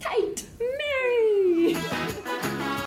Kate, 0.00 0.46
Mary. 0.58 1.76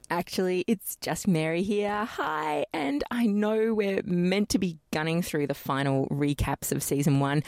Actually, 0.10 0.66
it's 0.68 0.96
just 1.02 1.28
Mary 1.28 1.62
here. 1.62 2.04
Hi, 2.04 2.66
and 2.74 3.04
I 3.12 3.28
know 3.28 3.76
we're 3.76 4.02
meant 4.06 4.50
to 4.50 4.58
be 4.58 4.80
gunning 4.92 5.22
through 5.22 5.46
the 5.46 5.54
final 5.54 6.08
recaps 6.08 6.72
of 6.72 6.82
season 6.82 7.20
one, 7.20 7.44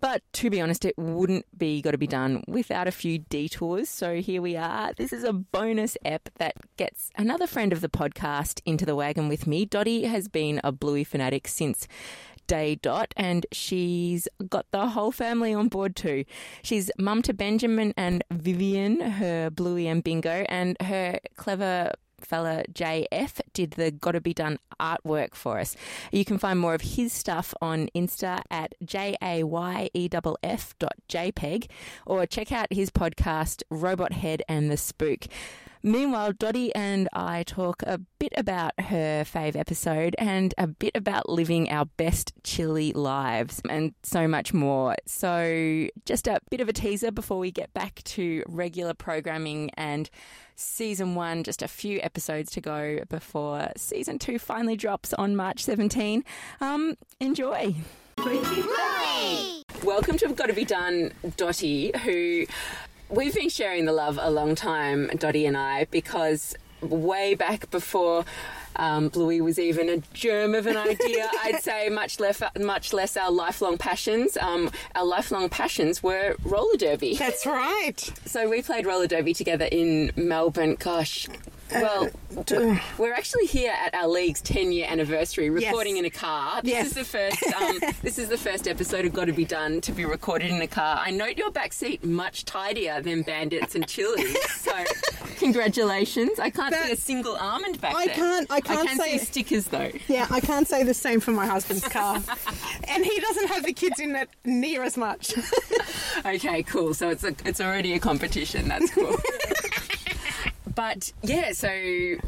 but 0.00 0.22
to 0.34 0.48
be 0.48 0.60
honest, 0.60 0.84
it 0.84 0.96
wouldn't 0.96 1.44
be 1.58 1.82
got 1.82 1.90
to 1.90 1.98
be 1.98 2.06
done 2.06 2.44
without 2.46 2.86
a 2.86 2.92
few 2.92 3.18
detours. 3.18 3.88
So 3.88 4.20
here 4.20 4.40
we 4.40 4.56
are. 4.56 4.92
This 4.92 5.12
is 5.12 5.24
a 5.24 5.32
bonus 5.32 5.96
ep 6.04 6.30
that 6.36 6.54
gets 6.76 7.10
another 7.16 7.48
friend 7.48 7.72
of 7.72 7.80
the 7.80 7.88
podcast 7.88 8.60
into 8.64 8.86
the 8.86 8.94
wagon 8.94 9.26
with 9.26 9.48
me. 9.48 9.64
Dottie 9.64 10.04
has 10.04 10.28
been 10.28 10.60
a 10.62 10.70
Bluey 10.70 11.02
fanatic 11.02 11.48
since 11.48 11.88
day 12.46 12.76
dot 12.76 13.12
and 13.16 13.46
she's 13.52 14.28
got 14.48 14.66
the 14.70 14.88
whole 14.88 15.12
family 15.12 15.52
on 15.52 15.68
board 15.68 15.96
too 15.96 16.24
she's 16.62 16.90
mum 16.98 17.22
to 17.22 17.32
benjamin 17.32 17.92
and 17.96 18.22
vivian 18.30 19.00
her 19.00 19.50
bluey 19.50 19.86
and 19.86 20.04
bingo 20.04 20.44
and 20.48 20.76
her 20.80 21.18
clever 21.36 21.92
fella 22.20 22.64
JF 22.72 23.40
did 23.52 23.72
the 23.72 23.90
Gotta 23.90 24.20
Be 24.20 24.32
Done 24.34 24.58
artwork 24.80 25.34
for 25.34 25.58
us. 25.58 25.76
You 26.12 26.24
can 26.24 26.38
find 26.38 26.58
more 26.58 26.74
of 26.74 26.80
his 26.80 27.12
stuff 27.12 27.52
on 27.60 27.88
Insta 27.94 28.42
at 28.50 28.74
jayeff.jpeg 28.84 29.20
or 32.06 32.26
check 32.26 32.52
out 32.52 32.66
his 32.72 32.90
podcast 32.90 33.62
Robot 33.70 34.12
Head 34.12 34.42
and 34.48 34.70
the 34.70 34.76
Spook. 34.76 35.26
Meanwhile, 35.82 36.32
Dottie 36.32 36.74
and 36.74 37.08
I 37.12 37.42
talk 37.44 37.82
a 37.82 37.98
bit 38.18 38.32
about 38.36 38.72
her 38.80 39.24
fave 39.24 39.56
episode 39.56 40.16
and 40.18 40.54
a 40.58 40.66
bit 40.66 40.92
about 40.94 41.28
living 41.28 41.70
our 41.70 41.84
best 41.84 42.32
chilly 42.42 42.92
lives 42.92 43.60
and 43.68 43.94
so 44.02 44.26
much 44.26 44.52
more. 44.52 44.96
So, 45.06 45.88
just 46.04 46.26
a 46.26 46.40
bit 46.50 46.60
of 46.60 46.68
a 46.68 46.72
teaser 46.72 47.12
before 47.12 47.38
we 47.38 47.50
get 47.50 47.72
back 47.74 48.02
to 48.04 48.42
regular 48.46 48.94
programming 48.94 49.70
and 49.74 50.10
season 50.56 51.14
one, 51.14 51.44
just 51.44 51.62
a 51.62 51.68
few 51.68 52.00
episodes 52.02 52.50
to 52.52 52.60
go 52.60 53.00
before 53.08 53.70
season 53.76 54.18
two 54.18 54.38
finally 54.38 54.76
drops 54.76 55.12
on 55.14 55.36
March 55.36 55.62
17. 55.62 56.24
Um, 56.60 56.96
enjoy. 57.20 57.74
Welcome 59.84 60.16
to 60.18 60.28
Gotta 60.34 60.54
Be 60.54 60.64
Done, 60.64 61.12
Dottie, 61.36 61.92
who 62.02 62.46
we've 63.08 63.34
been 63.34 63.48
sharing 63.48 63.84
the 63.84 63.92
love 63.92 64.18
a 64.20 64.30
long 64.30 64.54
time, 64.54 65.10
Dottie 65.18 65.46
and 65.46 65.56
I, 65.56 65.86
because 65.90 66.54
way 66.80 67.34
back 67.34 67.70
before 67.70 68.24
um, 68.76 69.08
Bluey 69.08 69.40
was 69.40 69.58
even 69.58 69.88
a 69.88 69.98
germ 70.12 70.54
of 70.54 70.66
an 70.66 70.76
idea. 70.76 71.30
I'd 71.42 71.62
say 71.62 71.88
much 71.88 72.20
less, 72.20 72.42
much 72.58 72.92
less 72.92 73.16
our 73.16 73.30
lifelong 73.30 73.78
passions. 73.78 74.36
Um, 74.36 74.70
our 74.94 75.04
lifelong 75.04 75.48
passions 75.48 76.02
were 76.02 76.36
roller 76.44 76.76
derby. 76.76 77.16
That's 77.16 77.46
right. 77.46 77.98
So 78.26 78.48
we 78.48 78.62
played 78.62 78.86
roller 78.86 79.06
derby 79.06 79.34
together 79.34 79.68
in 79.70 80.12
Melbourne. 80.16 80.76
Gosh. 80.78 81.28
Well, 81.72 82.08
we're 82.98 83.12
actually 83.14 83.46
here 83.46 83.72
at 83.84 83.94
our 83.94 84.06
league's 84.08 84.40
10 84.42 84.72
year 84.72 84.86
anniversary, 84.88 85.50
recording 85.50 85.96
Yes. 85.96 86.00
in 86.00 86.04
a 86.06 86.10
car. 86.10 86.62
This 86.62 86.70
Yes. 86.72 86.86
is 86.88 86.92
the 86.94 87.04
first. 87.04 87.42
Um, 87.54 87.78
this 88.02 88.18
is 88.18 88.28
the 88.28 88.38
first 88.38 88.68
episode 88.68 89.04
of 89.04 89.12
Got 89.12 89.26
to 89.26 89.32
Be 89.32 89.44
Done 89.44 89.80
to 89.82 89.92
be 89.92 90.04
recorded 90.04 90.50
in 90.50 90.60
a 90.62 90.66
car. 90.66 91.00
I 91.04 91.10
note 91.10 91.36
your 91.36 91.50
back 91.50 91.72
seat 91.72 92.04
much 92.04 92.44
tidier 92.44 93.00
than 93.02 93.22
Bandits 93.22 93.74
and 93.74 93.86
Chili's. 93.86 94.36
So, 94.66 94.72
congratulations! 95.38 96.40
I 96.40 96.50
can't 96.50 96.74
see 96.74 96.90
a 96.92 96.96
single 96.96 97.36
almond 97.36 97.80
back 97.80 97.94
I 97.94 98.06
there. 98.06 98.14
can't- 98.16 98.50
I 98.50 98.60
can't 98.60 98.80
I 98.80 98.86
can 98.86 98.98
say- 98.98 99.18
see 99.18 99.24
stickers 99.24 99.66
though. 99.68 99.90
Yeah, 100.08 100.26
I 100.28 100.40
can't 100.40 100.66
say 100.66 100.82
the 100.82 100.92
same 100.94 101.20
for 101.20 101.30
my 101.30 101.46
husband's 101.46 101.86
car. 101.86 102.20
and 102.88 103.04
he 103.04 103.20
doesn't 103.20 103.46
have 103.48 103.64
the 103.64 103.72
kids 103.72 104.00
in 104.00 104.16
it 104.16 104.28
near 104.44 104.82
as 104.82 104.96
much. 104.96 105.34
Okay, 106.24 106.62
cool. 106.64 106.94
So 106.94 107.10
it's 107.10 107.22
a, 107.22 107.34
it's 107.44 107.60
already 107.60 107.92
a 107.92 107.98
competition. 108.00 108.66
That's 108.68 108.90
cool. 108.90 109.16
But 110.76 111.12
yeah, 111.22 111.52
so 111.52 111.68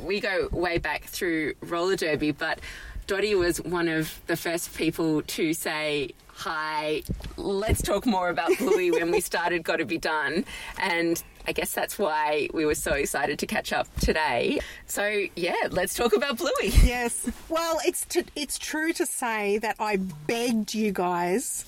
we 0.05 0.19
go 0.19 0.49
way 0.51 0.79
back 0.79 1.05
through 1.05 1.55
roller 1.61 1.95
derby. 1.95 2.33
But 2.33 2.59
Dottie 3.07 3.37
was 3.37 3.61
one 3.61 3.89
of 3.89 4.21
the 4.27 4.37
first 4.37 4.75
people 4.75 5.23
to 5.23 5.53
say, 5.53 6.11
"Hi, 6.35 7.03
let's 7.37 7.83
talk 7.83 8.07
more 8.07 8.31
about 8.31 8.51
Bluey." 8.59 8.91
when 8.99 9.13
we 9.13 9.21
started, 9.21 9.63
got 9.63 9.77
to 9.77 9.85
be 9.85 9.99
done, 9.99 10.45
and. 10.81 11.23
I 11.47 11.53
guess 11.53 11.73
that's 11.73 11.99
why 11.99 12.51
we 12.53 12.67
were 12.67 12.75
so 12.75 12.93
excited 12.93 13.39
to 13.39 13.47
catch 13.47 13.73
up 13.73 13.89
today. 14.01 14.61
So, 14.85 15.25
yeah, 15.35 15.55
let's 15.71 15.95
talk 15.95 16.15
about 16.15 16.37
Bluey. 16.37 16.53
yes. 16.85 17.27
Well, 17.49 17.81
it's 17.87 18.07
it's 18.37 18.59
true 18.59 18.93
to 18.93 19.07
say 19.07 19.57
that 19.57 19.77
I 19.79 19.97
begged 19.97 20.75
you 20.75 20.93
guys 20.93 21.65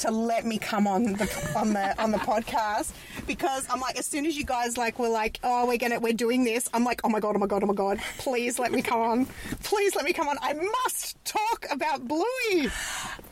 to 0.00 0.10
let 0.10 0.44
me 0.44 0.58
come 0.58 0.86
on 0.86 1.04
the 1.04 1.52
on 1.56 1.72
the 1.72 2.02
on 2.02 2.10
the 2.10 2.18
podcast 2.18 2.92
because 3.26 3.66
I'm 3.70 3.80
like 3.80 3.98
as 3.98 4.06
soon 4.06 4.26
as 4.26 4.36
you 4.36 4.44
guys 4.44 4.76
like 4.76 4.98
were 4.98 5.08
like 5.08 5.38
oh 5.42 5.66
we're 5.66 5.78
gonna 5.78 6.00
we're 6.00 6.12
doing 6.12 6.44
this 6.44 6.68
I'm 6.72 6.84
like 6.84 7.00
oh 7.04 7.08
my 7.08 7.20
god 7.20 7.36
oh 7.36 7.38
my 7.38 7.46
god 7.46 7.62
oh 7.62 7.66
my 7.66 7.74
god 7.74 8.00
please 8.18 8.58
let 8.58 8.72
me 8.72 8.82
come 8.82 9.00
on. 9.00 9.26
Please 9.62 9.94
let 9.94 10.04
me 10.04 10.12
come 10.12 10.28
on. 10.28 10.36
I 10.40 10.52
must 10.52 11.22
talk 11.24 11.66
about 11.70 12.06
Bluey. 12.06 12.68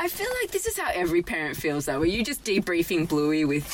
I 0.01 0.09
feel 0.09 0.29
like 0.43 0.51
this 0.51 0.67
is 0.67 0.79
how 0.79 0.91
every 0.93 1.23
parent 1.23 1.57
feels, 1.57 1.87
though. 1.87 2.01
Are 2.01 2.07
you 2.07 2.25
just 2.25 2.45
debriefing 2.45 3.09
Bluey 3.09 3.45
with 3.45 3.65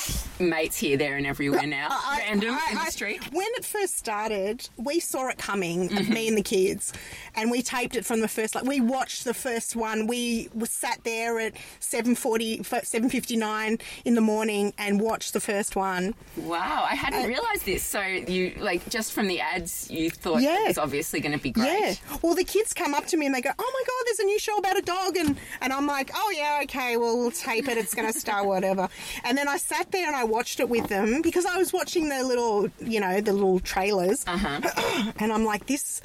mates 0.41 0.77
here, 0.77 0.97
there, 0.97 1.17
and 1.17 1.27
everywhere 1.27 1.67
now? 1.67 1.89
I- 1.91 2.25
Random 2.29 2.55
I- 2.55 2.73
in 2.73 2.79
the 2.79 2.91
street? 2.91 3.21
When 3.33 3.47
it 3.57 3.65
first 3.65 3.97
started, 3.97 4.69
we 4.77 5.01
saw 5.01 5.29
it 5.29 5.39
coming, 5.39 5.89
Mm-hmm. 5.89 6.13
me 6.13 6.29
and 6.29 6.37
the 6.37 6.43
kids, 6.43 6.93
and 7.35 7.51
we 7.51 7.63
taped 7.63 7.97
it 7.97 8.05
from 8.05 8.21
the 8.21 8.29
first. 8.29 8.55
Like 8.55 8.65
we 8.65 8.81
watched 8.81 9.25
the 9.25 9.35
first 9.35 9.77
one. 9.77 10.07
We 10.07 10.49
were 10.55 10.67
sat 10.67 11.01
there 11.05 11.39
at 11.41 11.55
7:40, 11.81 12.61
7:59 12.65 13.81
in 14.05 14.15
the 14.15 14.21
morning 14.21 14.73
and 14.79 15.01
watched 15.01 15.33
the 15.33 15.41
first 15.41 15.77
one. 15.77 16.15
Wow, 16.37 16.87
I 16.89 16.95
hadn't 16.95 17.27
realised 17.29 17.65
this. 17.65 17.83
So 17.83 18.01
you 18.01 18.55
like 18.59 18.89
just 18.89 19.13
from 19.13 19.27
the 19.29 19.41
ads, 19.41 19.91
you 19.91 20.11
thought 20.11 20.41
Yeah. 20.43 20.65
it 20.65 20.69
was 20.69 20.79
obviously 20.79 21.21
going 21.21 21.33
to 21.37 21.43
be 21.43 21.51
great. 21.51 21.65
Yeah. 21.81 21.95
Well, 22.23 22.35
the 22.35 22.45
kids 22.45 22.73
come 22.73 22.95
up 22.95 23.07
to 23.07 23.17
me 23.17 23.27
and 23.27 23.35
they 23.35 23.41
go, 23.41 23.51
"Oh 23.59 23.73
my 23.77 23.83
god, 23.87 24.03
there's 24.07 24.19
a 24.21 24.25
new 24.25 24.39
show 24.39 24.57
about 24.59 24.77
a 24.79 24.83
dog," 24.83 25.17
and 25.17 25.37
and 25.61 25.73
I'm 25.73 25.87
like, 25.87 26.11
"Oh 26.15 26.33
yeah, 26.37 26.61
okay, 26.65 26.97
well 26.97 27.17
we'll 27.19 27.31
tape 27.31 27.69
it. 27.69 27.79
It's 27.79 27.95
going 27.95 28.11
to 28.13 28.19
star 28.19 28.45
whatever." 28.53 28.89
And 29.25 29.37
then 29.39 29.49
I 29.49 29.57
sat 29.57 29.91
there 29.93 30.07
and 30.07 30.17
I 30.17 30.24
watched 30.25 30.61
it 30.61 30.69
with 30.69 30.89
them 30.89 31.23
because 31.23 31.47
I 31.47 31.57
was 31.57 31.73
watching 31.73 32.09
the 32.09 32.23
little, 32.25 32.69
you 32.81 33.01
know, 33.01 33.21
the 33.21 33.33
little 33.33 33.61
trailers, 33.61 34.25
Uh-huh. 34.27 35.13
and 35.19 35.33
I'm 35.33 35.45
like, 35.45 35.67
"This 35.67 36.01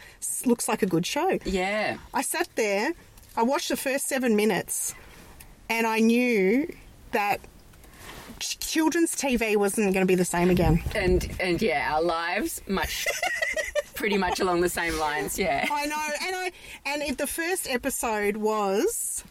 looks 0.46 0.68
like 0.68 0.82
a 0.84 0.86
good 0.88 1.06
show." 1.06 1.40
Yeah. 1.46 1.98
I 2.14 2.22
sat 2.22 2.48
there, 2.56 2.94
I 3.36 3.44
watched 3.44 3.70
the 3.70 3.78
first 3.78 4.08
seven 4.08 4.36
minutes, 4.36 4.94
and 5.70 5.86
I 5.88 6.00
knew 6.00 6.72
that 7.12 7.40
children's 8.40 9.16
TV 9.16 9.56
wasn't 9.58 9.94
going 9.94 10.06
to 10.06 10.08
be 10.08 10.16
the 10.16 10.26
same 10.26 10.50
again. 10.50 10.82
And 10.96 11.30
and 11.40 11.62
yeah, 11.62 11.94
our 11.94 12.02
lives 12.02 12.62
much 12.68 13.06
pretty 13.96 14.18
much 14.18 14.40
along 14.40 14.62
the 14.62 14.70
same 14.70 14.98
lines. 14.98 15.38
Yeah. 15.38 15.68
I 15.70 15.86
know, 15.86 16.06
and 16.28 16.36
I 16.36 16.52
and 16.86 17.02
if 17.04 17.18
the 17.18 17.28
first 17.28 17.70
episode 17.70 18.38
was 18.38 19.24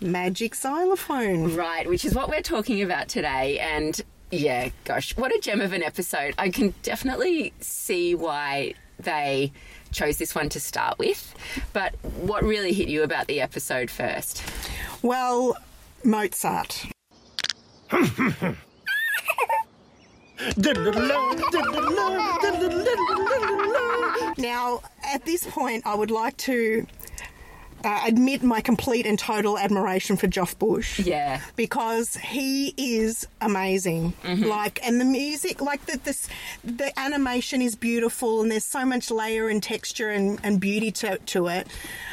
Magic 0.00 0.54
Xylophone. 0.54 1.54
Right, 1.54 1.88
which 1.88 2.04
is 2.04 2.14
what 2.14 2.28
we're 2.28 2.42
talking 2.42 2.82
about 2.82 3.08
today. 3.08 3.58
And 3.58 4.00
yeah, 4.34 4.70
gosh, 4.84 5.16
what 5.16 5.34
a 5.34 5.38
gem 5.40 5.60
of 5.60 5.72
an 5.72 5.82
episode. 5.82 6.34
I 6.38 6.50
can 6.50 6.74
definitely 6.82 7.52
see 7.60 8.14
why 8.14 8.74
they 8.98 9.52
chose 9.92 10.18
this 10.18 10.34
one 10.34 10.48
to 10.50 10.60
start 10.60 10.98
with. 10.98 11.34
But 11.72 11.94
what 12.02 12.42
really 12.42 12.72
hit 12.72 12.88
you 12.88 13.02
about 13.02 13.26
the 13.26 13.40
episode 13.40 13.90
first? 13.90 14.42
Well, 15.02 15.56
Mozart. 16.02 16.86
Now, 24.36 24.80
at 25.04 25.24
this 25.24 25.46
point, 25.46 25.86
I 25.86 25.94
would 25.94 26.10
like 26.10 26.36
to 26.38 26.86
uh, 27.84 28.02
admit 28.06 28.42
my 28.42 28.60
complete 28.60 29.06
and 29.06 29.18
total 29.18 29.58
admiration 29.58 30.16
for 30.16 30.26
Joff 30.26 30.58
Bush. 30.58 30.98
Yeah. 31.00 31.40
because 31.56 32.16
he 32.16 32.74
is 32.76 33.26
amazing. 33.40 34.14
Like, 34.24 34.84
and 34.86 35.00
the 35.00 35.04
music, 35.04 35.60
like 35.60 35.84
the 35.86 35.98
this, 35.98 36.28
the 36.64 36.98
animation 36.98 37.60
is 37.62 37.74
beautiful, 37.74 38.42
and 38.42 38.50
there's 38.50 38.64
so 38.64 38.84
much 38.84 39.10
layer 39.10 39.48
and 39.48 39.62
texture 39.62 40.10
and, 40.10 40.38
and 40.42 40.60
beauty 40.60 40.90
to 40.92 41.18
to 41.18 41.46
it. 41.48 41.66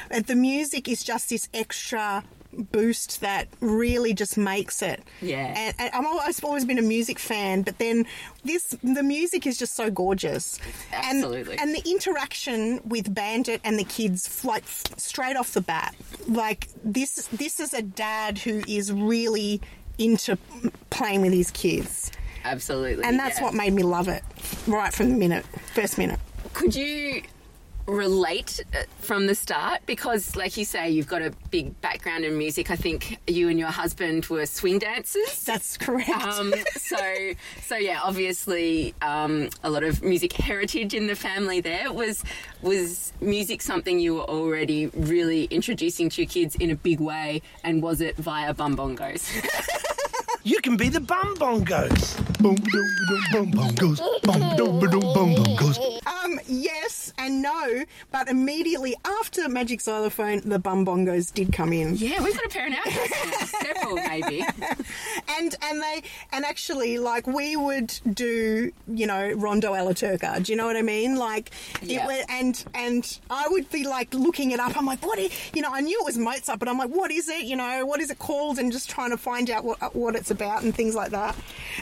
And 0.10 0.26
the 0.26 0.36
music 0.36 0.88
is 0.88 1.04
just 1.04 1.30
this 1.30 1.48
extra 1.54 2.24
boost 2.54 3.22
that 3.22 3.48
really 3.60 4.14
just 4.14 4.38
makes 4.38 4.82
it. 4.82 5.04
Yeah. 5.22 5.54
And, 5.58 5.76
and 5.80 5.92
I'm 5.94 6.06
always 6.06 6.44
always 6.44 6.66
been 6.66 6.80
a 6.80 6.84
music 6.84 7.20
fan, 7.20 7.62
but 7.62 7.78
then 7.78 8.06
this 8.44 8.76
the 8.84 9.04
music 9.04 9.46
is 9.48 9.58
just 9.58 9.76
so 9.76 9.90
gorgeous. 9.90 10.60
Absolutely. 10.92 11.58
And, 11.58 11.62
and 11.62 11.76
the 11.76 11.90
interaction 11.90 12.82
with 12.86 13.14
Bandit 13.14 13.62
and 13.64 13.78
the 13.78 13.84
kids, 13.84 14.44
like 14.44 14.64
straight 14.68 15.36
off 15.36 15.54
the 15.54 15.62
bat, 15.62 15.96
like 16.28 16.68
this 16.84 17.28
this 17.28 17.60
is 17.60 17.74
a 17.74 17.82
dad 17.82 18.38
who 18.40 18.62
is 18.68 18.92
really 18.92 19.62
into 19.98 20.38
playing 20.90 21.22
with 21.22 21.34
his 21.34 21.52
kids, 21.52 22.12
Absolutely. 22.44 23.04
and 23.04 23.20
that's 23.20 23.40
yeah. 23.40 23.46
what 23.46 23.54
made 23.54 23.74
me 23.74 23.84
love 23.84 24.08
it 24.08 24.24
right 24.68 24.94
from 24.94 25.10
the 25.10 25.18
minute, 25.18 25.46
first 25.74 25.98
minute. 25.98 26.20
Could 26.54 26.76
you 26.76 27.24
relate 27.86 28.64
uh, 28.74 28.84
from 29.00 29.28
the 29.28 29.36
start 29.36 29.82
because, 29.86 30.36
like 30.36 30.58
you 30.58 30.66
say, 30.66 30.90
you've 30.90 31.08
got 31.08 31.22
a 31.22 31.32
big 31.50 31.80
background 31.82 32.26
in 32.26 32.38
music. 32.38 32.72
I 32.72 32.76
think 32.76 33.20
you 33.28 33.50
and 33.50 33.60
your 33.60 33.70
husband 33.70 34.26
were 34.26 34.46
swing 34.46 34.80
dancers. 34.80 35.44
That's 35.44 35.78
correct. 35.78 36.10
Um, 36.10 36.54
so, 36.76 37.32
so 37.62 37.76
yeah, 37.76 38.00
obviously, 38.04 38.94
um, 39.02 39.50
a 39.64 39.70
lot 39.70 39.84
of 39.84 40.02
music 40.04 40.34
heritage 40.34 40.94
in 40.94 41.08
the 41.08 41.16
family. 41.16 41.62
There 41.62 41.92
was 41.92 42.24
was 42.62 43.14
music 43.22 43.62
something 43.62 44.00
you 44.00 44.16
were 44.16 44.30
already 44.30 44.88
really 44.88 45.46
introducing 45.46 46.10
to 46.10 46.22
your 46.22 46.30
kids 46.30 46.56
in 46.56 46.72
a 46.72 46.76
big 46.76 47.00
way, 47.00 47.42
and 47.64 47.82
was 47.82 48.02
it 48.02 48.16
via 48.18 48.54
bum 48.54 48.76
bongos? 48.78 49.28
You 50.44 50.60
can 50.60 50.76
be 50.76 50.90
the 50.90 51.00
bum 51.00 51.36
bongos. 51.36 52.18
Bum 52.42 52.56
bum 53.32 53.52
bongos. 53.52 54.00
Bum 54.24 54.40
bum 54.58 55.36
bongos. 55.36 56.01
Yes 56.52 57.14
and 57.18 57.42
no, 57.42 57.84
but 58.12 58.28
immediately 58.28 58.96
after 59.06 59.48
Magic 59.48 59.80
Xylophone, 59.82 60.42
the 60.44 60.60
bum 60.60 60.86
bongos 60.86 61.34
did 61.34 61.54
come 61.54 61.72
in. 61.72 61.96
yeah, 61.96 62.22
we've 62.22 62.34
got 62.36 62.46
a 62.46 62.50
pair 62.50 62.68
in 62.68 62.74
our 62.74 62.80
house. 62.80 63.10
now. 63.24 63.46
Several, 63.74 63.96
maybe. 63.96 64.44
and 65.40 65.56
and 65.64 65.82
they 65.82 66.04
and 66.34 66.44
actually 66.46 66.98
like 66.98 67.26
we 67.28 67.56
would 67.56 67.94
do 68.14 68.72
you 68.88 69.08
know 69.08 69.32
rondo 69.32 69.74
alla 69.74 69.94
turca 69.94 70.44
do 70.44 70.52
you 70.52 70.58
know 70.58 70.66
what 70.66 70.76
i 70.76 70.82
mean 70.82 71.16
like 71.16 71.52
Yeah. 71.82 72.10
it 72.12 72.26
and 72.30 72.64
and 72.74 73.20
i 73.30 73.48
would 73.48 73.70
be 73.72 73.86
like 73.88 74.14
looking 74.14 74.52
it 74.52 74.60
up 74.60 74.76
i'm 74.78 74.86
like 74.86 75.06
what 75.06 75.20
is, 75.20 75.32
you 75.54 75.62
know 75.62 75.70
i 75.74 75.80
knew 75.82 75.98
it 76.00 76.06
was 76.06 76.18
mozart 76.18 76.60
but 76.60 76.68
i'm 76.68 76.78
like 76.78 76.90
what 76.90 77.12
is 77.12 77.30
it 77.30 77.46
you 77.46 77.56
know 77.56 77.86
what 77.86 78.00
is 78.02 78.10
it 78.12 78.20
called 78.20 78.58
and 78.60 78.72
just 78.72 78.90
trying 78.90 79.12
to 79.12 79.18
find 79.18 79.50
out 79.50 79.64
what 79.64 79.96
what 79.96 80.16
it's 80.16 80.32
about 80.32 80.64
and 80.64 80.76
things 80.76 80.96
like 80.96 81.12
that 81.12 81.36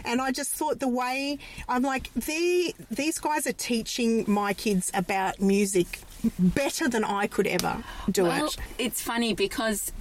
and 0.06 0.21
i 0.21 0.31
just 0.31 0.51
thought 0.54 0.80
the 0.80 0.88
way 0.88 1.38
i'm 1.68 1.81
like 1.81 2.13
they 2.13 2.74
these 2.92 3.18
guys 3.19 3.48
are 3.48 3.54
teaching 3.54 4.24
my 4.27 4.54
kids 4.64 4.92
about 4.94 5.34
music 5.40 5.90
better 6.38 6.86
than 6.90 7.04
i 7.04 7.26
could 7.28 7.48
ever 7.48 7.74
do 8.12 8.24
Well, 8.24 8.48
it 8.48 8.58
it's 8.78 9.02
funny 9.02 9.34
because 9.34 9.92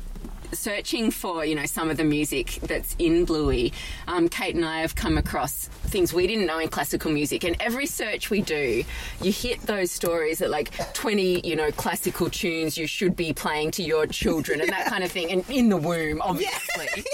searching 0.53 1.11
for 1.11 1.45
you 1.45 1.55
know 1.55 1.67
some 1.67 1.91
of 1.91 1.97
the 1.97 2.05
music 2.05 2.59
that's 2.63 2.97
in 2.99 3.25
Bluey, 3.25 3.73
um, 4.07 4.29
Kate 4.29 4.55
and 4.55 4.65
I 4.65 4.81
have 4.81 4.95
come 4.95 5.19
across 5.19 5.69
things 5.93 6.13
we 6.15 6.27
didn't 6.27 6.47
know 6.47 6.59
in 6.59 6.69
classical 6.69 7.11
music. 7.11 7.45
And 7.45 7.55
every 7.61 7.87
search 7.87 8.31
we 8.31 8.41
do, 8.41 8.83
you 9.21 9.33
hit 9.33 9.61
those 9.63 9.91
stories 9.91 10.39
that 10.39 10.51
like 10.51 10.71
twenty 10.95 11.47
you 11.47 11.57
know 11.57 11.71
classical 11.73 12.31
tunes 12.31 12.79
you 12.79 12.87
should 12.87 13.15
be 13.15 13.33
playing 13.33 13.73
to 13.73 13.83
your 13.83 14.07
children 14.07 14.61
and 14.61 14.71
that 14.71 14.87
kind 14.93 15.05
of 15.05 15.13
thing, 15.13 15.31
and 15.33 15.45
in 15.51 15.69
the 15.69 15.77
womb, 15.77 16.21
obviously. 16.23 16.89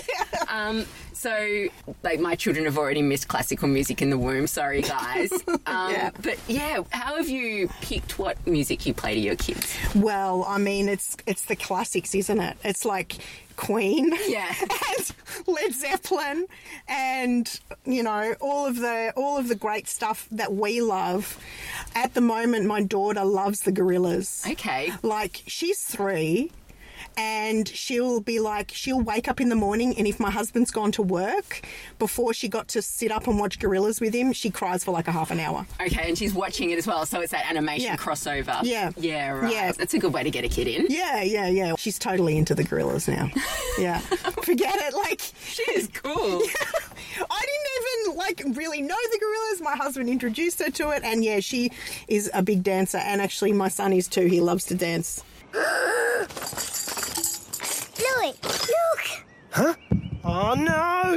Um, 0.48 0.84
so, 1.24 1.68
like, 2.02 2.20
my 2.20 2.34
children 2.34 2.66
have 2.66 2.76
already 2.76 3.00
missed 3.02 3.28
classical 3.28 3.66
music 3.66 4.02
in 4.02 4.10
the 4.10 4.18
womb. 4.18 4.46
Sorry, 4.46 4.82
guys. 4.82 5.32
Um, 5.66 5.90
Yeah. 5.92 6.10
But 6.22 6.38
yeah, 6.46 6.82
how 6.90 7.16
have 7.16 7.28
you 7.28 7.68
picked 7.80 8.18
what 8.18 8.36
music 8.46 8.84
you 8.86 8.92
play 8.92 9.14
to 9.14 9.20
your 9.20 9.36
kids? 9.36 9.74
Well, 9.94 10.44
I 10.46 10.58
mean, 10.58 10.88
it's 10.88 11.16
it's 11.26 11.46
the 11.46 11.56
classics, 11.56 12.14
isn't 12.14 12.38
it? 12.40 12.56
It's 12.62 12.84
like 12.84 13.16
Queen, 13.56 14.12
Yeah. 14.26 14.52
and 14.60 15.14
Led 15.46 15.72
Zeppelin, 15.72 16.46
and 16.88 17.60
you 17.86 18.02
know 18.02 18.34
all 18.40 18.66
of 18.66 18.76
the 18.76 19.12
all 19.16 19.38
of 19.38 19.48
the 19.48 19.54
great 19.54 19.88
stuff 19.88 20.28
that 20.32 20.52
we 20.52 20.80
love. 20.82 21.38
At 21.94 22.12
the 22.14 22.20
moment, 22.20 22.66
my 22.66 22.82
daughter 22.82 23.24
loves 23.24 23.60
the 23.60 23.72
Gorillaz. 23.72 24.50
Okay. 24.52 24.92
Like 25.02 25.42
she's 25.46 25.80
three. 25.80 26.50
And 27.16 27.68
she'll 27.68 28.20
be 28.20 28.40
like, 28.40 28.70
she'll 28.72 29.00
wake 29.00 29.28
up 29.28 29.40
in 29.40 29.48
the 29.48 29.54
morning, 29.56 29.96
and 29.96 30.06
if 30.06 30.18
my 30.18 30.30
husband's 30.30 30.70
gone 30.70 30.90
to 30.92 31.02
work, 31.02 31.66
before 31.98 32.34
she 32.34 32.48
got 32.48 32.68
to 32.68 32.82
sit 32.82 33.12
up 33.12 33.26
and 33.28 33.38
watch 33.38 33.58
Gorillaz 33.58 34.00
with 34.00 34.14
him, 34.14 34.32
she 34.32 34.50
cries 34.50 34.82
for 34.82 34.90
like 34.90 35.06
a 35.08 35.12
half 35.12 35.30
an 35.30 35.38
hour. 35.40 35.66
Okay, 35.80 36.08
and 36.08 36.18
she's 36.18 36.34
watching 36.34 36.70
it 36.70 36.78
as 36.78 36.86
well, 36.86 37.06
so 37.06 37.20
it's 37.20 37.32
that 37.32 37.48
animation 37.48 37.86
Yeah. 37.86 37.96
crossover. 37.96 38.58
Yeah. 38.64 38.90
Yeah, 38.96 39.30
right. 39.30 39.52
Yeah. 39.52 39.72
That's 39.72 39.94
a 39.94 39.98
good 39.98 40.12
way 40.12 40.22
to 40.24 40.30
get 40.30 40.44
a 40.44 40.48
kid 40.48 40.66
in. 40.66 40.86
Yeah, 40.88 41.22
yeah, 41.22 41.46
yeah. 41.48 41.74
She's 41.78 41.98
totally 41.98 42.36
into 42.36 42.54
the 42.54 42.64
Gorillaz 42.64 43.08
now. 43.08 43.30
Yeah. 43.78 43.98
Forget 43.98 44.74
it. 44.76 44.94
Like, 44.94 45.20
She 45.46 45.62
is 45.72 45.88
cool. 45.92 46.12
I 47.30 47.44
didn't 47.46 48.10
even 48.10 48.16
like 48.16 48.42
really 48.56 48.82
know 48.82 48.94
the 49.10 49.18
Gorillaz. 49.20 49.62
My 49.64 49.76
husband 49.76 50.08
introduced 50.08 50.60
her 50.60 50.70
to 50.70 50.90
it, 50.90 51.02
and 51.04 51.24
yeah, 51.24 51.40
she 51.40 51.70
is 52.08 52.30
a 52.34 52.42
big 52.42 52.62
dancer. 52.62 52.98
And 52.98 53.20
actually, 53.20 53.52
my 53.52 53.68
son 53.68 53.92
is 53.92 54.06
too. 54.08 54.26
He 54.26 54.40
loves 54.40 54.64
to 54.66 54.74
dance. 54.74 55.22
Louis, 58.04 58.34
look! 58.42 59.24
Huh? 59.50 59.74
Oh 60.24 60.54
no! 60.54 61.16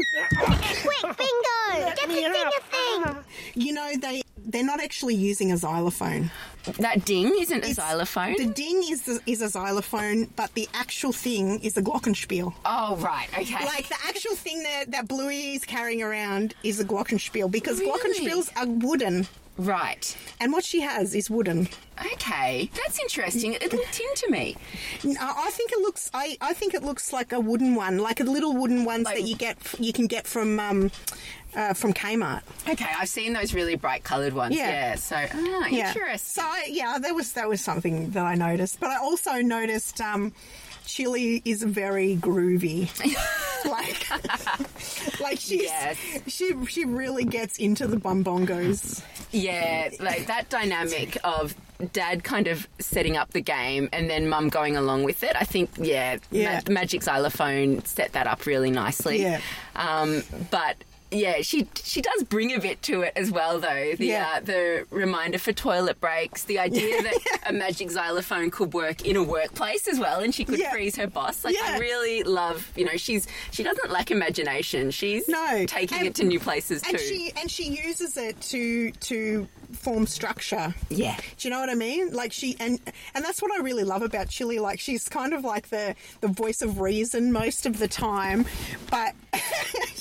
Quick, 0.83 1.17
bingo! 1.17 1.95
Get 1.95 2.07
the 2.07 2.13
thing 2.13 2.47
a 2.47 2.61
thing! 2.71 3.15
You 3.55 3.73
know, 3.73 3.91
they 3.99 4.21
they're 4.47 4.63
not 4.65 4.81
actually 4.81 5.15
using 5.15 5.51
a 5.51 5.57
xylophone. 5.57 6.31
That 6.79 7.05
ding 7.05 7.33
isn't 7.39 7.63
a 7.63 7.73
xylophone. 7.73 8.35
The 8.37 8.45
ding 8.47 8.83
is 8.89 9.03
the, 9.03 9.19
is 9.25 9.41
a 9.41 9.49
xylophone, 9.49 10.25
but 10.35 10.53
the 10.53 10.67
actual 10.73 11.11
thing 11.13 11.59
is 11.61 11.77
a 11.77 11.81
glockenspiel. 11.81 12.53
oh, 12.65 12.95
right. 12.97 13.27
Okay. 13.37 13.65
Like 13.65 13.87
the 13.89 13.97
actual 14.07 14.35
thing 14.35 14.63
that 14.63 14.91
that 14.91 15.07
Bluey 15.07 15.53
is 15.55 15.63
carrying 15.65 16.01
around 16.01 16.55
is 16.63 16.79
a 16.79 16.85
glockenspiel 16.85 17.49
because 17.51 17.79
Really? 17.79 17.91
glockenspiels 17.91 18.51
are 18.57 18.67
wooden, 18.67 19.27
right. 19.57 20.17
and 20.41 20.51
what 20.51 20.63
she 20.63 20.81
has 20.81 21.13
is 21.15 21.29
wooden. 21.29 21.67
Okay. 22.13 22.69
That's 22.75 22.99
interesting. 22.99 23.53
It 23.53 23.71
looked 23.73 23.93
tin 23.93 24.13
to 24.15 24.29
me. 24.31 24.55
I 25.03 25.33
I 25.47 25.49
think 25.51 25.71
it 25.71 25.79
looks. 25.79 26.11
I, 26.13 26.37
I 26.41 26.53
think 26.53 26.73
it 26.73 26.83
looks 26.83 27.11
like 27.13 27.31
a 27.33 27.39
wooden 27.39 27.75
one, 27.75 27.97
like 27.97 28.19
a 28.19 28.23
little 28.23 28.53
wooden 28.53 28.85
ones 28.85 29.05
Like- 29.05 29.17
that 29.17 29.27
you 29.27 29.35
get. 29.35 29.57
You 29.79 29.93
can 29.93 30.07
get 30.07 30.27
from 30.27 30.59
um, 30.59 30.91
uh, 31.55 31.73
from 31.73 31.93
Kmart. 31.93 32.41
Okay, 32.69 32.85
I've 32.99 33.09
seen 33.09 33.33
those 33.33 33.53
really 33.53 33.75
bright 33.75 34.03
coloured 34.03 34.33
ones. 34.33 34.55
Yeah. 34.55 34.69
Yeah. 34.69 34.95
So, 34.95 35.15
ah, 35.15 35.67
Yeah. 35.67 35.87
interesting. 35.89 36.41
So 36.43 36.47
I- 36.47 36.67
yeah, 36.69 36.97
that 36.99 37.13
was 37.15 37.31
that 37.33 37.47
was 37.49 37.61
something 37.61 38.11
that 38.11 38.25
I 38.25 38.35
noticed. 38.35 38.79
But 38.79 38.89
I 38.91 38.97
also 38.97 39.41
noticed 39.41 39.99
um, 40.01 40.33
Chili 40.85 41.41
is 41.45 41.63
very 41.63 42.15
groovy. 42.17 42.89
like, 43.65 45.19
like 45.21 45.39
she's 45.39 45.63
Yes. 45.63 45.97
she 46.27 46.53
she 46.67 46.85
really 46.85 47.25
gets 47.25 47.57
into 47.57 47.87
the 47.87 47.97
bum 47.97 48.23
bongos. 48.23 49.01
Yeah, 49.31 49.89
like 49.99 50.27
that 50.27 50.49
dynamic 50.49 51.17
of 51.23 51.53
dad 51.93 52.23
kind 52.23 52.47
of 52.47 52.67
setting 52.79 53.17
up 53.17 53.31
the 53.33 53.41
game 53.41 53.89
and 53.93 54.09
then 54.09 54.27
mum 54.29 54.49
going 54.49 54.77
along 54.77 55.03
with 55.03 55.21
it. 55.23 55.35
I 55.35 55.43
think, 55.43 55.69
yeah, 55.77 56.17
Yeah. 56.31 56.61
Ma- 56.67 56.73
Magic 56.73 57.03
Xylophone 57.03 57.83
set 57.85 58.13
that 58.13 58.25
up 58.25 58.45
really 58.45 58.71
nicely. 58.71 59.21
Yeah. 59.21 59.41
Um, 59.75 60.23
but 60.49 60.77
yeah, 61.11 61.41
she 61.41 61.67
she 61.83 62.01
does 62.01 62.23
bring 62.23 62.53
a 62.53 62.59
bit 62.59 62.81
to 62.83 63.01
it 63.01 63.13
as 63.15 63.31
well, 63.31 63.59
though. 63.59 63.93
The 63.95 64.05
Yeah. 64.07 64.33
uh, 64.35 64.39
the 64.41 64.85
reminder 64.89 65.37
for 65.37 65.53
toilet 65.53 65.99
breaks, 66.01 66.43
the 66.43 66.59
idea 66.59 67.01
that 67.03 67.17
a 67.45 67.53
magic 67.53 67.89
xylophone 67.91 68.51
could 68.51 68.73
work 68.73 69.05
in 69.05 69.15
a 69.15 69.23
workplace 69.23 69.87
as 69.87 69.99
well, 69.99 70.19
and 70.19 70.33
she 70.35 70.43
could 70.45 70.59
Yeah. 70.59 70.71
freeze 70.71 70.95
her 70.97 71.07
boss. 71.07 71.43
Like 71.45 71.55
Yeah. 71.55 71.75
I 71.75 71.77
really 71.79 72.23
love, 72.23 72.71
you 72.75 72.85
know, 72.85 72.97
she's 72.97 73.27
she 73.51 73.63
doesn't 73.63 73.89
lack 73.91 74.11
imagination. 74.11 74.91
She's 74.91 75.27
No. 75.27 75.65
taking 75.65 75.99
And- 75.99 76.07
it 76.07 76.15
to 76.15 76.23
new 76.25 76.39
places 76.39 76.81
And 76.87 76.97
too. 76.97 77.03
she 77.05 77.31
and 77.39 77.49
she 77.49 77.63
uses 77.65 78.17
it 78.17 78.39
to 78.41 78.91
to 78.91 79.47
form 79.73 80.07
structure. 80.07 80.73
yeah. 80.89 81.17
Do 81.37 81.47
you 81.47 81.53
know 81.53 81.59
what 81.59 81.69
I 81.69 81.75
mean? 81.75 82.11
Like 82.13 82.31
she 82.33 82.55
and 82.59 82.79
and 83.13 83.23
that's 83.23 83.41
what 83.41 83.51
I 83.51 83.61
really 83.63 83.83
love 83.83 84.01
about 84.01 84.29
Chili. 84.29 84.59
Like 84.59 84.79
she's 84.79 85.07
kind 85.09 85.33
of 85.33 85.43
like 85.43 85.69
the 85.69 85.95
the 86.21 86.27
voice 86.27 86.61
of 86.61 86.79
reason 86.79 87.31
most 87.31 87.65
of 87.65 87.79
the 87.79 87.87
time, 87.87 88.45
but 88.89 89.13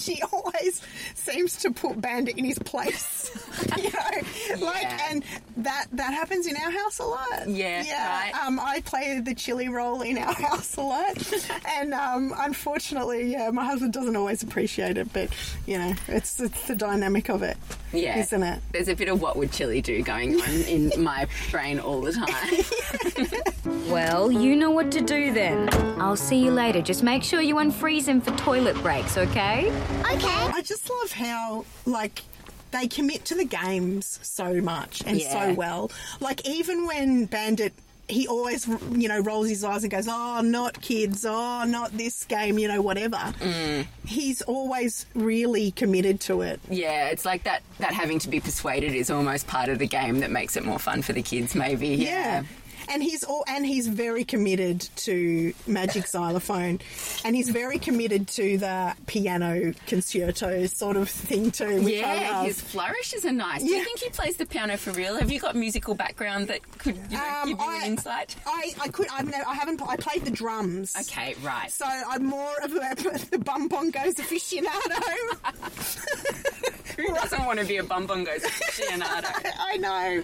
she 0.07 0.23
always 0.33 0.81
seems 1.15 1.57
to 1.59 1.71
put 1.71 2.01
Bandit 2.01 2.39
in 2.39 2.45
his 2.45 2.59
place. 2.61 3.31
you 3.77 3.91
know, 3.91 4.65
like 4.67 4.83
Yeah. 4.83 5.07
and 5.11 5.25
that 5.59 5.87
that 5.93 6.13
happens 6.15 6.47
in 6.47 6.57
our 6.57 6.71
house 6.71 6.99
a 6.99 7.05
lot. 7.05 7.49
Yeah, 7.49 7.83
yeah. 7.87 8.09
right. 8.33 8.47
Um, 8.47 8.61
I 8.61 8.81
play 8.81 9.21
the 9.21 9.35
Chili 9.35 9.69
role 9.69 10.03
in 10.03 10.19
our 10.19 10.33
house 10.49 10.77
a 10.77 10.83
lot, 10.83 11.17
and 11.79 11.93
um, 11.95 12.33
unfortunately, 12.39 13.33
yeah, 13.33 13.51
my 13.51 13.65
husband 13.65 13.93
doesn't 13.93 14.17
always 14.17 14.43
appreciate 14.43 14.97
it. 14.99 15.13
But 15.13 15.31
you 15.67 15.79
know, 15.79 15.95
it's 16.09 16.41
it's 16.41 16.67
the 16.67 16.75
dynamic 16.77 17.29
of 17.29 17.43
it, 17.43 17.57
Yeah. 17.93 18.19
isn't 18.19 18.43
it? 18.43 18.61
There's 18.73 18.89
a 18.89 18.95
bit 18.95 19.09
of 19.09 19.21
what 19.21 19.37
would 19.37 19.53
Chili 19.53 19.81
do 19.81 20.03
going 20.03 20.41
on 20.41 20.51
in 20.63 20.93
my 21.03 21.27
brain 21.51 21.79
all 21.81 22.01
the 22.01 22.13
time. 22.13 22.27
Well, 23.91 24.31
you 24.31 24.57
know 24.57 24.71
what 24.71 24.91
to 24.93 25.01
do 25.01 25.33
then. 25.33 25.69
I'll 26.01 26.17
see 26.17 26.45
you 26.45 26.51
later. 26.51 26.83
Just 26.83 27.03
make 27.03 27.23
sure 27.23 27.41
you 27.41 27.57
unfreeze 27.57 28.07
him 28.07 28.21
for 28.21 28.31
toilet 28.37 28.77
breaks, 28.83 29.17
okay? 29.17 29.71
Okay. 30.01 30.29
I 30.29 30.63
just 30.65 30.89
love 30.89 31.13
how 31.13 31.65
like 31.85 32.23
they 32.73 32.87
commit 32.89 33.25
to 33.27 33.35
the 33.35 33.45
games 33.45 34.19
so 34.23 34.61
much 34.61 35.03
and 35.07 35.21
Yeah. 35.21 35.49
so 35.49 35.55
well. 35.55 35.91
Like 36.21 36.47
even 36.47 36.87
when 36.87 37.27
Bandit 37.27 37.73
he 38.09 38.29
always, 38.29 38.69
you 38.93 39.09
know, 39.09 39.19
rolls 39.19 39.49
his 39.49 39.65
eyes 39.65 39.83
and 39.83 39.91
goes, 39.91 40.07
"Oh, 40.09 40.41
not 40.41 40.81
kids! 40.81 41.27
Oh, 41.29 41.65
not 41.65 41.91
this 41.99 42.25
game!" 42.25 42.57
You 42.57 42.69
know, 42.69 42.81
whatever. 42.81 43.17
Mm. 43.17 43.85
He's 44.07 44.43
always 44.43 45.07
really 45.15 45.73
committed 45.73 46.21
to 46.21 46.43
it. 46.43 46.61
yeah, 46.71 47.09
it's 47.09 47.25
like 47.25 47.43
that, 47.43 47.63
that 47.81 47.93
having 47.93 48.21
to 48.21 48.29
be 48.29 48.39
persuaded 48.39 48.95
is 48.95 49.11
almost 49.11 49.49
part 49.49 49.69
of 49.69 49.81
the 49.81 49.89
game 49.89 50.21
that 50.21 50.31
makes 50.31 50.57
it 50.57 50.65
more 50.65 50.79
fun 50.79 51.03
for 51.03 51.15
the 51.15 51.23
kids, 51.23 51.57
maybe. 51.57 51.89
Yeah. 51.89 52.45
And 52.89 53.03
he's 53.03 53.25
all 53.25 53.45
and 53.49 53.65
he's 53.67 53.87
very 53.89 54.25
committed 54.25 54.81
to 54.97 55.53
magic 55.67 56.07
xylophone, 56.09 56.81
and 57.25 57.35
he's 57.37 57.49
very 57.51 57.79
committed 57.79 58.29
to 58.29 58.59
the 58.59 58.95
piano 59.07 59.73
concerto 59.87 60.67
sort 60.67 60.97
of 60.97 61.09
thing 61.09 61.51
too. 61.51 61.83
Which 61.83 61.95
Yeah, 61.95 62.45
his 62.45 62.61
flourishes 62.61 63.25
are 63.25 63.33
nice. 63.33 63.63
Do 63.63 63.69
you 63.69 63.83
think 63.85 64.01
he 64.01 64.11
plays 64.11 64.37
the 64.37 64.47
piano 64.47 64.77
for 64.77 64.93
real? 64.93 65.17
Have 65.17 65.31
you 65.31 65.41
got 65.41 65.55
musical 65.57 65.95
background 65.95 66.49
that 66.49 66.61
could 66.79 66.97
you 67.11 67.17
know, 67.17 67.25
Um, 67.43 67.49
give 67.49 67.59
you 67.59 67.65
I- 67.65 67.77
an 67.79 67.85
insight? 67.93 68.37
I, 68.47 68.73
I 68.81 68.89
could 68.89 69.09
I've 69.13 69.29
never, 69.31 69.47
I 69.49 69.55
haven't 69.55 69.81
I 69.87 69.97
played 69.97 70.25
the 70.25 70.31
drums. 70.31 70.95
Okay, 71.01 71.35
right. 71.43 71.71
So 71.71 71.85
I'm 71.87 72.25
more 72.25 72.55
of 72.63 72.73
a, 72.73 72.95
the 73.31 73.39
bum 73.39 73.69
bongos 73.69 74.15
aficionado. 74.17 75.37
Doesn't 77.23 77.45
want 77.47 77.59
to 77.61 77.67
be 77.67 77.77
a 77.79 77.83
bum 77.85 78.07
bumbungo's 78.07 78.43
aficionado? 78.43 79.53
I 79.59 79.77
know, 79.77 80.23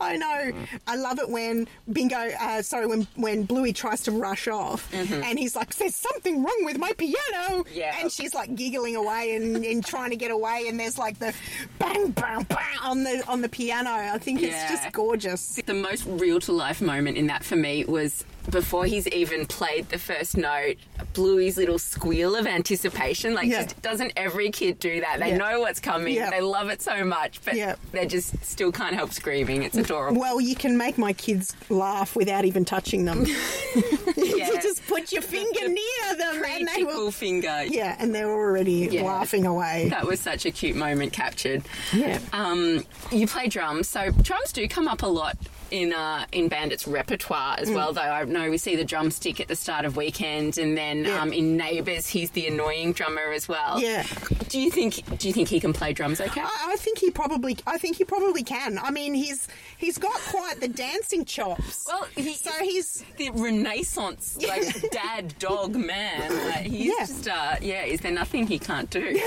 I 0.00 0.16
know. 0.16 0.52
I 0.86 0.96
love 0.96 1.18
it 1.18 1.28
when 1.28 1.66
Bingo, 1.92 2.16
uh, 2.16 2.62
sorry, 2.62 2.86
when 2.86 3.06
when 3.16 3.44
Bluey 3.44 3.72
tries 3.72 4.02
to 4.02 4.10
rush 4.12 4.48
off, 4.48 4.92
and 4.92 5.38
he's 5.38 5.54
like, 5.56 5.74
"There's 5.76 5.94
something 5.94 6.42
wrong 6.42 6.60
with 6.64 6.78
my 6.78 6.92
piano," 6.92 7.14
Mm-hmm. 7.42 7.68
Yeah. 7.78 7.96
and 8.00 8.10
she's 8.10 8.34
like 8.34 8.54
giggling 8.54 8.96
away 8.96 9.34
and, 9.34 9.64
and 9.64 9.84
trying 9.84 10.10
to 10.10 10.16
get 10.16 10.30
away, 10.30 10.66
and 10.68 10.78
there's 10.78 10.98
like 10.98 11.18
the 11.18 11.34
bang, 11.78 12.10
bang, 12.10 12.42
bang 12.44 12.78
on 12.82 13.04
the 13.04 13.22
on 13.28 13.40
the 13.42 13.48
piano. 13.48 13.90
I 13.90 14.18
think 14.18 14.42
it's 14.42 14.68
just 14.70 14.92
gorgeous. 14.92 15.60
The 15.64 15.74
most 15.74 16.04
real 16.06 16.40
to 16.40 16.52
life 16.52 16.80
moment 16.80 17.16
in 17.16 17.26
that 17.28 17.44
for 17.44 17.56
me 17.56 17.84
was 17.84 18.24
before 18.50 18.84
he's 18.86 19.06
even 19.08 19.46
played 19.46 19.88
the 19.90 19.98
first 19.98 20.36
note, 20.36 20.76
Bluey's 21.14 21.56
little 21.56 21.78
squeal 21.78 22.34
of 22.36 22.46
anticipation. 22.46 23.34
Like, 23.34 23.48
Yeah. 23.48 23.62
just 23.62 23.80
doesn't 23.82 24.12
every 24.16 24.50
kid 24.50 24.78
do 24.80 25.00
that? 25.00 25.20
They 25.20 25.30
Yeah. 25.30 25.36
know 25.38 25.60
what's 25.60 25.80
coming. 25.80 26.14
Yeah. 26.14 26.30
They 26.30 26.40
love 26.40 26.68
it 26.68 26.82
so 26.82 27.04
much, 27.04 27.40
but 27.44 27.54
they 27.92 28.06
just 28.06 28.44
still 28.44 28.72
can't 28.72 28.94
help 28.94 29.12
screaming. 29.12 29.62
It's 29.62 29.76
adorable. 29.76 30.20
Well, 30.20 30.40
you 30.40 30.54
can 30.56 30.76
make 30.76 30.98
my 30.98 31.12
kids 31.12 31.54
laugh 31.68 32.16
without 32.16 32.44
even 32.44 32.64
touching 32.64 33.04
them. 33.04 33.26
you 34.16 34.60
just 34.60 34.86
put 34.86 35.12
your 35.12 35.22
finger 35.22 35.68
near 35.68 36.16
them, 36.18 36.42
and 36.44 36.68
they 36.74 36.84
will. 36.84 37.10
finger. 37.12 37.64
Yeah, 37.66 37.96
and 37.98 38.14
they're 38.14 38.30
already 38.30 39.00
laughing 39.00 39.46
away. 39.46 39.88
That 39.90 40.06
was 40.06 40.20
such 40.20 40.46
a 40.46 40.50
cute 40.50 40.76
moment 40.76 41.12
captured. 41.12 41.62
Yeah. 41.92 42.18
Um, 42.32 42.84
you 43.10 43.26
play 43.26 43.48
drums, 43.48 43.88
so 43.88 44.10
drums 44.10 44.52
do 44.52 44.66
come 44.68 44.88
up 44.88 45.02
a 45.02 45.06
lot 45.06 45.36
in 45.72 45.92
uh, 45.92 46.26
in 46.32 46.48
Bandit's 46.48 46.86
repertoire 46.86 47.56
Mm. 47.56 47.60
as 47.62 47.70
well. 47.70 47.92
Though 47.92 48.00
I 48.02 48.24
know 48.24 48.50
we 48.50 48.58
see 48.58 48.76
the 48.76 48.84
drumstick 48.84 49.40
at 49.40 49.48
the 49.48 49.56
start 49.56 49.84
of 49.84 49.96
Weekend, 49.96 50.58
and 50.58 50.76
then 50.76 51.04
Yeah. 51.04 51.20
um, 51.20 51.32
in 51.32 51.56
Neighbours 51.56 52.06
he's 52.06 52.30
the 52.30 52.46
annoying 52.46 52.92
drummer 52.92 53.32
as 53.32 53.48
well. 53.48 53.80
Yeah. 53.80 54.04
Do 54.48 54.60
you 54.60 54.70
think 54.70 55.18
Do 55.18 55.26
you 55.28 55.34
think 55.34 55.48
he 55.48 55.58
can 55.60 55.72
play 55.72 55.92
drums? 55.92 56.20
Okay. 56.20 56.40
I, 56.40 56.72
I 56.72 56.76
think 56.76 56.98
he 56.98 57.10
probably. 57.10 57.56
I 57.66 57.78
think 57.78 57.96
he 57.96 58.04
probably 58.04 58.42
can. 58.42 58.78
I 58.78 58.90
mean, 58.90 59.14
he's 59.14 59.48
he's 59.78 59.98
got 59.98 60.12
quite 60.30 60.60
the 60.60 60.68
dancing 60.68 61.24
chops. 61.24 61.86
Well, 61.88 62.06
he, 62.16 62.34
so 62.34 62.50
he's 62.60 63.04
the 63.16 63.30
Renaissance 63.30 64.38
like 64.46 64.90
dad 64.90 65.34
dog 65.38 65.74
man. 65.74 66.30
Like, 66.52 66.66
he's 66.66 66.86
Yeah. 66.86 66.92
just 67.06 67.28
uh, 67.28 67.56
yeah. 67.62 67.84
Is 67.84 68.00
there 68.00 68.12
nothing 68.12 68.46
he 68.46 68.58
can't 68.58 68.90
do? 68.90 69.00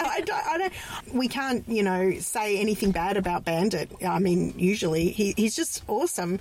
I 0.00 0.22
don't, 0.24 0.46
I 0.46 0.58
don't. 0.58 0.72
We 1.14 1.28
can't, 1.28 1.64
you 1.68 1.82
know, 1.82 2.12
say 2.20 2.58
anything 2.58 2.90
bad 2.92 3.16
about 3.16 3.44
Bandit. 3.44 3.90
I 4.06 4.18
mean, 4.18 4.54
usually 4.56 5.10
he, 5.10 5.34
he's 5.36 5.56
just 5.56 5.82
awesome. 5.90 6.38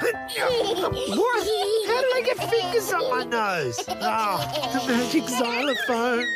What? 0.00 0.14
How 0.14 2.00
did 2.00 2.14
I 2.14 2.22
get 2.24 2.50
fingers 2.50 2.92
up 2.92 3.10
my 3.10 3.24
nose? 3.24 3.78
Oh, 3.88 4.82
the 4.86 4.92
magic 4.92 5.28
xylophone. 5.28 6.26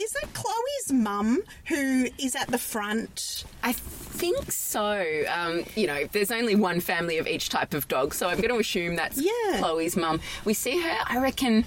Is 0.00 0.10
that 0.12 0.32
Chloe's 0.32 0.92
mum 0.92 1.42
who 1.66 2.08
is 2.18 2.34
at 2.34 2.48
the 2.48 2.58
front? 2.58 3.44
I 3.62 3.72
think 3.72 4.50
so. 4.50 5.22
Um, 5.32 5.64
you 5.76 5.86
know, 5.86 6.04
there's 6.12 6.30
only 6.32 6.56
one 6.56 6.80
family 6.80 7.18
of 7.18 7.26
each 7.28 7.48
type 7.48 7.74
of 7.74 7.86
dog, 7.88 8.12
so 8.14 8.28
I'm 8.28 8.38
going 8.38 8.48
to 8.50 8.58
assume 8.58 8.96
that's 8.96 9.20
Yeah. 9.20 9.58
Chloe's 9.58 9.96
mum. 9.96 10.20
We 10.44 10.54
see 10.54 10.80
her, 10.80 10.96
I 11.06 11.18
reckon. 11.18 11.64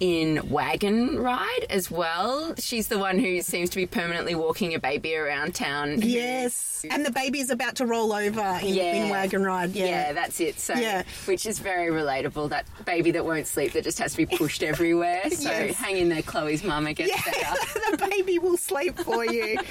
In 0.00 0.48
Wagon 0.48 1.18
Ride 1.18 1.66
as 1.70 1.90
well. 1.90 2.54
She's 2.56 2.86
the 2.86 2.98
one 2.98 3.18
who 3.18 3.40
seems 3.42 3.68
to 3.70 3.76
be 3.76 3.84
permanently 3.86 4.36
walking 4.36 4.74
a 4.74 4.78
baby 4.78 5.16
around 5.16 5.56
town. 5.56 6.00
Yes, 6.02 6.86
and 6.88 7.04
the 7.04 7.10
baby 7.10 7.40
is 7.40 7.50
about 7.50 7.74
to 7.76 7.86
roll 7.86 8.12
over 8.12 8.40
in, 8.62 8.78
in 8.78 9.08
Wagon 9.08 9.42
Ride. 9.42 9.70
Yeah. 9.72 9.86
Yeah, 9.86 10.12
that's 10.12 10.38
it. 10.40 10.60
So, 10.60 10.74
Yeah. 10.74 11.02
which 11.24 11.46
is 11.46 11.58
very 11.58 11.90
relatable. 11.90 12.48
That 12.50 12.66
baby 12.84 13.10
that 13.10 13.24
won't 13.24 13.48
sleep 13.48 13.72
that 13.72 13.82
just 13.82 13.98
has 13.98 14.12
to 14.12 14.18
be 14.18 14.26
pushed 14.26 14.62
everywhere. 14.72 15.28
So, 15.30 15.50
Yes. 15.50 15.74
hang 15.74 15.96
in 15.96 16.08
there, 16.08 16.22
Chloe's 16.22 16.62
mama 16.62 16.92
gets 16.94 17.10
Yeah, 17.10 17.22
better. 17.32 17.96
the 17.96 18.06
baby 18.08 18.38
will 18.38 18.56
sleep 18.56 18.96
for 19.00 19.24
you. 19.26 19.58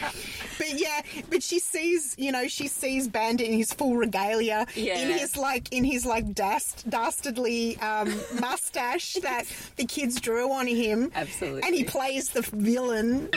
but 0.57 0.79
yeah, 0.79 1.01
but 1.29 1.41
she 1.43 1.59
sees, 1.59 2.15
you 2.17 2.31
know, 2.31 2.47
she 2.47 2.67
sees 2.67 3.07
Bandit 3.07 3.47
in 3.47 3.53
his 3.57 3.73
full 3.73 3.95
regalia, 3.95 4.65
Yeah. 4.75 4.99
in 4.99 5.17
his 5.17 5.37
like, 5.37 5.71
in 5.73 5.83
his 5.83 6.05
like 6.05 6.33
dast, 6.33 6.89
dastardly 6.89 7.77
um, 7.79 8.13
mustache 8.39 9.13
that 9.21 9.43
the 9.77 9.85
kids 9.85 10.19
drew 10.19 10.51
on 10.51 10.67
him. 10.67 11.11
Absolutely. 11.15 11.63
And 11.63 11.75
he 11.75 11.83
plays 11.83 12.29
the 12.29 12.41
villain. 12.41 13.29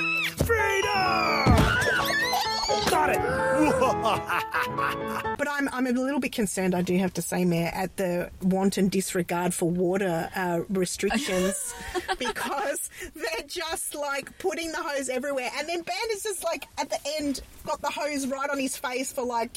Freedom! 0.44 2.29
Got 2.90 3.10
it. 3.10 3.20
But 5.40 5.48
I'm, 5.48 5.70
I'm 5.72 5.86
a 5.86 5.92
little 5.92 6.20
bit 6.20 6.32
concerned, 6.32 6.74
I 6.74 6.82
do 6.82 6.98
have 6.98 7.14
to 7.14 7.22
say, 7.22 7.46
Mary, 7.46 7.66
at 7.66 7.96
the 7.96 8.30
wanton 8.42 8.88
disregard 8.88 9.54
for 9.54 9.70
water 9.70 10.28
uh, 10.36 10.60
restrictions 10.68 11.74
because 12.18 12.90
they're 13.14 13.46
just 13.46 13.94
like 13.94 14.36
putting 14.38 14.70
the 14.70 14.82
hose 14.82 15.08
everywhere. 15.08 15.48
And 15.56 15.66
then 15.66 15.80
Ben 15.80 15.96
Bandit's 16.02 16.24
just 16.24 16.44
like 16.44 16.66
at 16.76 16.90
the 16.90 16.98
end 17.18 17.40
got 17.64 17.80
the 17.80 17.88
hose 17.88 18.26
right 18.26 18.50
on 18.50 18.58
his 18.58 18.76
face 18.76 19.12
for 19.12 19.24
like, 19.24 19.56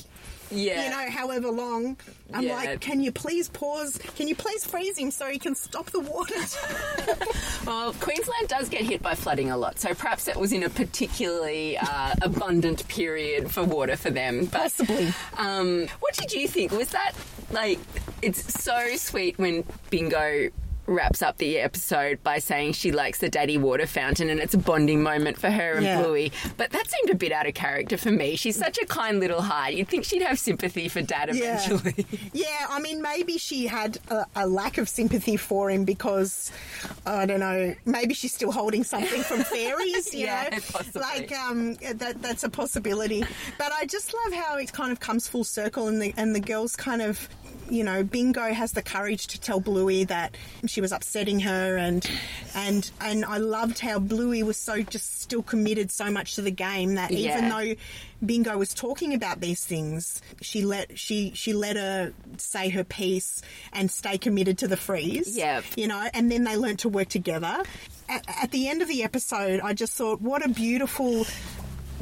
Yeah. 0.51 0.83
you 0.85 0.89
know, 0.91 1.09
however 1.11 1.49
long. 1.49 1.97
I'm 2.33 2.43
Yeah. 2.43 2.55
like, 2.55 2.79
can 2.81 3.01
you 3.01 3.11
please 3.11 3.49
pause? 3.49 3.97
Can 4.15 4.27
you 4.27 4.35
please 4.35 4.63
freeze 4.65 4.97
him 4.97 5.09
so 5.11 5.27
he 5.27 5.39
can 5.39 5.55
stop 5.55 5.89
the 5.91 5.99
water? 5.99 6.35
Well, 7.65 7.93
Queensland 7.93 8.49
does 8.49 8.67
get 8.67 8.81
hit 8.81 9.01
by 9.01 9.15
flooding 9.15 9.49
a 9.49 9.55
lot, 9.57 9.79
so 9.79 9.93
perhaps 9.93 10.27
it 10.27 10.35
was 10.35 10.51
in 10.51 10.63
a 10.63 10.69
particularly 10.69 11.77
uh, 11.77 12.13
abundant 12.21 12.85
period 12.89 13.49
for 13.51 13.63
water 13.63 13.95
for 13.95 14.09
them. 14.09 14.45
But, 14.45 14.63
Possibly. 14.63 15.13
Um, 15.37 15.87
what 16.01 16.13
did 16.15 16.33
you 16.33 16.47
think? 16.49 16.73
Was 16.73 16.89
that 16.89 17.13
like? 17.51 17.79
It's 18.21 18.61
so 18.61 18.95
sweet 18.97 19.37
when 19.39 19.63
Bingo 19.89 20.49
wraps 20.85 21.21
up 21.21 21.37
the 21.37 21.59
episode 21.59 22.21
by 22.23 22.39
saying 22.39 22.73
she 22.73 22.91
likes 22.91 23.19
the 23.19 23.29
daddy 23.29 23.57
water 23.57 23.87
fountain 23.87 24.29
and 24.29 24.39
it's 24.39 24.53
a 24.53 24.57
bonding 24.57 25.01
moment 25.01 25.37
for 25.37 25.49
her 25.49 25.73
and 25.75 25.83
Yeah. 25.85 26.01
Bluey. 26.01 26.31
But 26.57 26.71
that 26.71 26.87
seemed 26.89 27.09
a 27.09 27.15
bit 27.15 27.31
out 27.31 27.47
of 27.47 27.53
character 27.53 27.97
for 27.97 28.11
me. 28.11 28.35
She's 28.35 28.57
such 28.57 28.77
a 28.77 28.85
kind 28.85 29.19
little 29.19 29.41
heart. 29.41 29.73
You'd 29.73 29.87
think 29.87 30.03
she'd 30.03 30.21
have 30.21 30.37
sympathy 30.39 30.89
for 30.89 31.01
dad 31.01 31.33
Yeah. 31.33 31.55
eventually. 31.63 32.05
Yeah, 32.33 32.65
I 32.69 32.79
mean, 32.79 33.01
maybe 33.01 33.37
she 33.37 33.67
had 33.67 33.99
a, 34.09 34.25
a 34.35 34.47
lack 34.47 34.77
of 34.77 34.89
sympathy 34.89 35.37
for 35.37 35.69
him 35.69 35.85
because 35.85 36.51
I 37.05 37.25
don't 37.25 37.39
know. 37.39 37.75
Maybe 37.85 38.13
she's 38.13 38.33
still 38.33 38.51
holding 38.51 38.83
something 38.83 39.21
from 39.21 39.43
fairies. 39.43 40.13
You 40.13 40.25
Yeah, 40.25 40.49
know, 40.51 40.57
possibly. 40.71 41.01
like 41.01 41.31
um, 41.31 41.75
that. 41.75 42.21
That's 42.21 42.43
a 42.43 42.49
possibility. 42.49 43.23
But 43.57 43.71
I 43.71 43.85
just 43.85 44.13
love 44.13 44.33
how 44.33 44.57
it 44.57 44.73
kind 44.73 44.91
of 44.91 44.99
comes 44.99 45.27
full 45.27 45.43
circle, 45.43 45.87
and 45.87 46.01
the 46.01 46.13
and 46.17 46.35
the 46.35 46.39
girls 46.39 46.75
kind 46.75 47.01
of. 47.01 47.29
You 47.73 47.83
know, 47.83 48.03
Bingo 48.03 48.53
has 48.53 48.73
the 48.73 48.83
courage 48.83 49.25
to 49.27 49.41
tell 49.41 49.59
Bluey 49.59 50.03
that 50.03 50.37
she 50.67 50.79
was 50.79 50.91
upsetting 50.91 51.39
her, 51.39 51.75
and 51.75 52.07
and 52.53 52.91
and 53.01 53.25
I 53.25 53.39
loved 53.39 53.79
how 53.79 53.97
Bluey 53.97 54.43
was 54.43 54.57
so 54.57 54.83
just 54.83 55.21
still 55.21 55.41
committed 55.41 55.89
so 55.89 56.11
much 56.11 56.35
to 56.35 56.43
the 56.43 56.51
game 56.51 56.93
that 56.95 57.09
even 57.09 57.49
though 57.49 57.73
Bingo 58.23 58.59
was 58.59 58.75
talking 58.75 59.15
about 59.15 59.41
these 59.41 59.65
things, 59.65 60.21
she 60.39 60.61
let 60.63 60.99
she 60.99 61.31
she 61.33 61.51
let 61.53 61.75
her 61.75 62.13
say 62.37 62.69
her 62.69 62.83
piece 62.83 63.41
and 63.71 63.89
stay 63.89 64.19
committed 64.19 64.59
to 64.59 64.67
the 64.67 64.77
freeze. 64.77 65.35
Yeah, 65.35 65.61
you 65.75 65.87
know, 65.87 66.07
and 66.13 66.31
then 66.31 66.43
they 66.43 66.55
learnt 66.55 66.81
to 66.81 66.89
work 66.89 67.09
together. 67.09 67.63
At, 68.07 68.23
at 68.43 68.51
the 68.51 68.67
end 68.67 68.83
of 68.83 68.87
the 68.87 69.01
episode, 69.03 69.61
I 69.61 69.73
just 69.73 69.93
thought, 69.93 70.21
what 70.21 70.45
a 70.45 70.49
beautiful, 70.49 71.25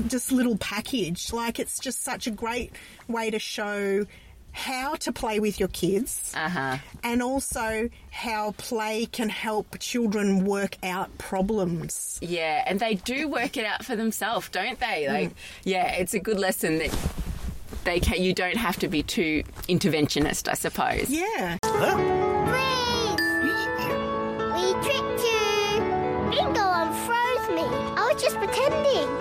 just 0.07 0.33
little 0.33 0.57
package. 0.57 1.31
Like 1.31 1.59
it's 1.59 1.79
just 1.79 2.03
such 2.03 2.27
a 2.27 2.31
great 2.31 2.73
way 3.07 3.31
to 3.31 3.39
show 3.39 4.05
how 4.51 4.95
to 4.95 5.11
play 5.11 5.39
with 5.39 5.59
your 5.59 5.69
kids 5.69 6.31
Uh-huh. 6.35 6.77
and 7.03 7.21
also 7.23 7.89
how 8.11 8.51
play 8.57 9.05
can 9.05 9.29
help 9.29 9.77
children 9.79 10.43
work 10.45 10.77
out 10.83 11.17
problems. 11.17 12.19
Yeah, 12.21 12.63
and 12.67 12.79
they 12.79 12.95
do 12.95 13.27
work 13.27 13.57
it 13.57 13.65
out 13.65 13.85
for 13.85 13.95
themselves, 13.95 14.49
don't 14.49 14.79
they? 14.79 15.07
Like, 15.07 15.31
yeah, 15.63 15.91
it's 15.93 16.13
a 16.13 16.19
good 16.19 16.39
lesson 16.39 16.79
that 16.79 16.95
they 17.85 17.99
can. 17.99 18.21
You 18.21 18.33
don't 18.33 18.57
have 18.57 18.77
to 18.79 18.87
be 18.87 19.01
too 19.03 19.43
interventionist, 19.69 20.47
I 20.47 20.53
suppose. 20.53 21.09
Yeah. 21.09 21.57
Freeze! 21.63 23.21
We 24.55 24.73
tricked 24.83 25.21
you! 25.23 25.81
Bingo 26.29 26.61
unfroze 26.61 27.55
me. 27.55 27.63
I 27.97 28.11
was 28.13 28.21
just 28.21 28.35
pretending. 28.37 29.20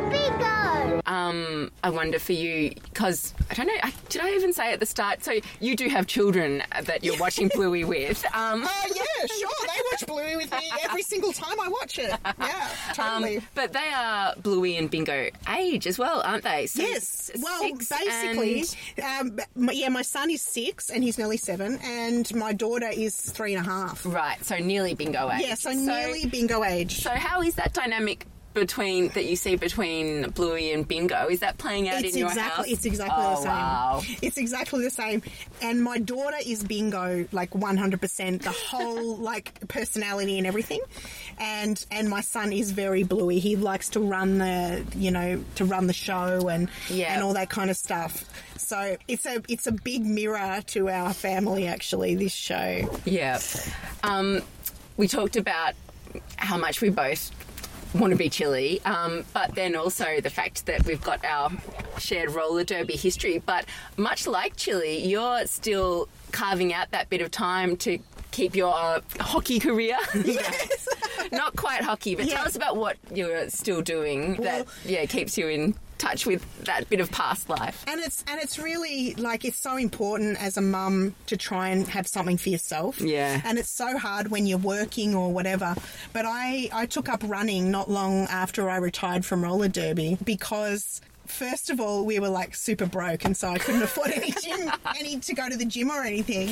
Bingo! 0.00 1.00
Um, 1.06 1.70
I 1.82 1.90
wonder 1.90 2.18
for 2.18 2.32
you 2.32 2.70
because 2.84 3.34
I 3.50 3.54
don't 3.54 3.66
know. 3.66 3.72
I, 3.82 3.92
did 4.08 4.22
I 4.22 4.30
even 4.30 4.52
say 4.52 4.72
at 4.72 4.80
the 4.80 4.86
start? 4.86 5.22
So 5.24 5.34
you 5.60 5.76
do 5.76 5.88
have 5.88 6.06
children 6.06 6.62
that 6.82 7.02
you're 7.04 7.18
watching 7.18 7.48
Bluey 7.54 7.84
with. 7.84 8.24
Um, 8.34 8.64
Oh 8.66 8.86
yeah, 8.94 9.26
sure. 9.26 9.48
They 9.62 9.82
watch 9.90 10.06
Bluey 10.06 10.36
with 10.36 10.50
me 10.52 10.70
every 10.84 11.02
single 11.02 11.32
time 11.32 11.60
I 11.60 11.68
watch 11.68 11.98
it. 11.98 12.12
Yeah, 12.38 12.68
totally. 12.94 13.38
Um, 13.38 13.42
but 13.54 13.72
they 13.72 13.90
are 13.94 14.34
Bluey 14.36 14.76
and 14.76 14.90
Bingo 14.90 15.28
age 15.48 15.86
as 15.86 15.98
well, 15.98 16.22
aren't 16.24 16.44
they? 16.44 16.66
So 16.66 16.82
Yes. 16.82 17.30
Well, 17.40 17.70
basically, 17.72 18.64
and- 18.96 19.38
um, 19.38 19.46
my, 19.54 19.72
yeah, 19.72 19.88
my 19.88 20.02
son 20.02 20.30
is 20.30 20.42
six 20.42 20.90
and 20.90 21.02
he's 21.04 21.18
nearly 21.18 21.36
seven, 21.36 21.78
and 21.82 22.32
my 22.34 22.52
daughter 22.52 22.88
is 22.92 23.14
three 23.16 23.54
and 23.54 23.66
a 23.66 23.68
half. 23.68 24.04
right. 24.06 24.42
So 24.44 24.56
nearly 24.58 24.94
Bingo 24.94 25.30
age. 25.30 25.42
Yeah, 25.42 25.54
so, 25.54 25.72
nearly 25.72 26.26
bingo 26.26 26.64
age. 26.64 27.02
So 27.02 27.10
how 27.10 27.42
is 27.42 27.54
that 27.56 27.72
dynamic 27.72 28.26
between 28.54 29.08
that 29.10 29.24
you 29.24 29.36
see 29.36 29.56
between 29.56 30.30
Bluey 30.30 30.72
and 30.72 30.86
Bingo? 30.86 31.28
Is 31.28 31.40
that 31.40 31.58
playing 31.58 31.88
out 31.88 32.02
it's 32.04 32.14
in 32.14 32.20
your 32.20 32.28
exactly 32.28 32.68
house? 32.70 32.72
it's 32.72 32.84
exactly 32.86 33.24
oh, 33.24 33.30
the 33.30 33.36
same. 33.36 33.46
Wow. 33.50 34.02
It's 34.22 34.36
exactly 34.36 34.84
the 34.84 34.90
same. 34.90 35.22
And 35.60 35.82
my 35.82 35.98
daughter 35.98 36.36
is 36.44 36.62
bingo, 36.64 37.26
like 37.32 37.54
one 37.54 37.76
hundred 37.76 38.00
percent, 38.00 38.42
the 38.42 38.50
whole 38.50 39.16
like 39.18 39.66
personality 39.68 40.38
and 40.38 40.46
everything. 40.46 40.80
And 41.38 41.84
and 41.90 42.08
my 42.08 42.20
son 42.20 42.52
is 42.52 42.72
very 42.72 43.02
bluey. 43.02 43.38
He 43.38 43.56
likes 43.56 43.88
to 43.90 44.00
run 44.00 44.38
the 44.38 44.84
you 44.96 45.10
know 45.10 45.42
to 45.56 45.64
run 45.64 45.86
the 45.86 45.92
show 45.92 46.48
and 46.48 46.68
Yeah. 46.88 47.14
and 47.14 47.22
all 47.22 47.34
that 47.34 47.50
kind 47.50 47.70
of 47.70 47.76
stuff. 47.76 48.24
So 48.58 48.96
it's 49.08 49.26
a 49.26 49.42
it's 49.48 49.66
a 49.66 49.72
big 49.72 50.04
mirror 50.04 50.62
to 50.68 50.88
our 50.88 51.12
family 51.12 51.66
actually. 51.66 52.14
This 52.14 52.32
show. 52.32 52.88
Yeah. 53.04 53.40
Um, 54.02 54.42
we 54.96 55.08
talked 55.08 55.36
about 55.36 55.74
how 56.36 56.58
much 56.58 56.80
we 56.80 56.90
both 56.90 57.30
want 57.94 58.10
to 58.12 58.16
be 58.16 58.28
Chili, 58.28 58.80
um, 58.84 59.24
but 59.34 59.54
then 59.54 59.76
also 59.76 60.20
the 60.20 60.30
fact 60.30 60.66
that 60.66 60.84
we've 60.86 61.02
got 61.02 61.24
our 61.24 61.50
shared 61.98 62.30
roller 62.32 62.64
derby 62.64 62.96
history. 62.96 63.38
But 63.44 63.66
much 63.96 64.26
like 64.26 64.56
Chili, 64.56 65.04
you're 65.06 65.46
still 65.46 66.08
carving 66.32 66.72
out 66.72 66.90
that 66.92 67.10
bit 67.10 67.20
of 67.20 67.30
time 67.30 67.76
to 67.78 67.98
keep 68.30 68.56
your 68.56 68.74
uh, 68.74 69.00
hockey 69.20 69.58
career. 69.60 69.96
Yes. 70.24 70.88
Not 71.30 71.54
quite 71.56 71.82
hockey, 71.82 72.14
but 72.14 72.24
Yeah. 72.26 72.36
tell 72.36 72.46
us 72.46 72.56
about 72.56 72.76
what 72.76 72.96
you're 73.14 73.48
still 73.50 73.80
doing 73.82 74.34
that 74.36 74.66
yeah 74.84 75.04
keeps 75.06 75.36
you 75.38 75.48
in 75.48 75.74
touch 76.02 76.26
with 76.26 76.64
that 76.64 76.88
bit 76.88 77.00
of 77.00 77.10
past 77.12 77.48
life. 77.48 77.84
And 77.86 78.00
it's 78.00 78.24
and 78.28 78.40
it's 78.40 78.58
really 78.58 79.14
like 79.14 79.44
it's 79.44 79.56
so 79.56 79.76
important 79.76 80.42
as 80.42 80.56
a 80.56 80.60
mum 80.60 81.14
to 81.26 81.36
try 81.36 81.68
and 81.68 81.86
have 81.88 82.06
something 82.06 82.36
for 82.36 82.48
yourself. 82.48 83.00
Yeah. 83.00 83.40
And 83.44 83.58
it's 83.58 83.70
so 83.70 83.96
hard 83.96 84.30
when 84.30 84.46
you're 84.46 84.58
working 84.58 85.14
or 85.14 85.32
whatever. 85.32 85.74
But 86.12 86.24
I 86.26 86.68
I 86.72 86.86
took 86.86 87.08
up 87.08 87.22
running 87.24 87.70
not 87.70 87.88
long 87.88 88.24
after 88.24 88.68
I 88.68 88.76
retired 88.78 89.24
from 89.24 89.44
roller 89.44 89.68
derby 89.68 90.18
because 90.24 91.00
first 91.26 91.70
of 91.70 91.80
all 91.80 92.04
we 92.04 92.18
were 92.18 92.28
like 92.28 92.54
super 92.54 92.84
broke 92.84 93.24
and 93.24 93.36
so 93.36 93.48
I 93.48 93.58
couldn't 93.58 93.82
afford 93.88 94.10
any 94.10 94.32
gym 94.32 94.70
any 94.98 95.18
to 95.20 95.34
go 95.34 95.48
to 95.48 95.56
the 95.56 95.64
gym 95.64 95.90
or 95.90 96.02
anything. 96.02 96.48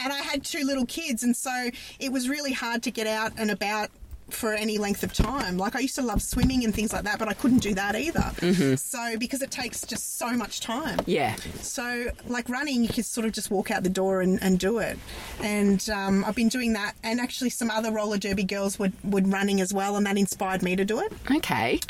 And 0.00 0.12
I 0.12 0.18
had 0.18 0.44
two 0.44 0.64
little 0.64 0.86
kids 0.86 1.22
and 1.22 1.34
so 1.34 1.70
it 1.98 2.12
was 2.12 2.28
really 2.28 2.52
hard 2.52 2.82
to 2.82 2.90
get 2.90 3.06
out 3.06 3.32
and 3.38 3.50
about 3.50 3.90
for 4.32 4.52
any 4.54 4.78
length 4.78 5.02
of 5.02 5.12
time. 5.12 5.56
Like 5.58 5.76
I 5.76 5.80
used 5.80 5.94
to 5.96 6.02
love 6.02 6.22
swimming 6.22 6.64
and 6.64 6.74
things 6.74 6.92
like 6.92 7.04
that, 7.04 7.18
but 7.18 7.28
I 7.28 7.34
couldn't 7.34 7.58
do 7.60 7.74
that 7.74 7.94
either. 7.96 8.76
So 8.76 9.16
because 9.18 9.42
it 9.42 9.50
takes 9.50 9.82
just 9.86 10.18
so 10.18 10.32
much 10.32 10.60
time. 10.60 10.98
Yeah. 11.06 11.36
So, 11.60 12.06
like 12.26 12.48
running, 12.48 12.82
you 12.82 12.88
can 12.88 13.02
sort 13.04 13.26
of 13.26 13.32
just 13.32 13.50
walk 13.50 13.70
out 13.70 13.82
the 13.82 13.90
door 13.90 14.20
and, 14.20 14.42
and 14.42 14.58
do 14.58 14.78
it. 14.78 14.98
And 15.40 15.88
um, 15.90 16.24
I've 16.24 16.34
been 16.34 16.48
doing 16.48 16.72
that. 16.74 16.94
And 17.02 17.20
actually, 17.20 17.50
some 17.50 17.70
other 17.70 17.90
roller 17.92 18.18
derby 18.18 18.44
girls 18.44 18.78
would, 18.78 18.92
would 19.04 19.30
running 19.32 19.60
as 19.60 19.72
well, 19.72 19.96
and 19.96 20.06
that 20.06 20.16
inspired 20.16 20.62
me 20.62 20.76
to 20.76 20.84
do 20.84 21.00
it. 21.00 21.12
Okay. 21.30 21.80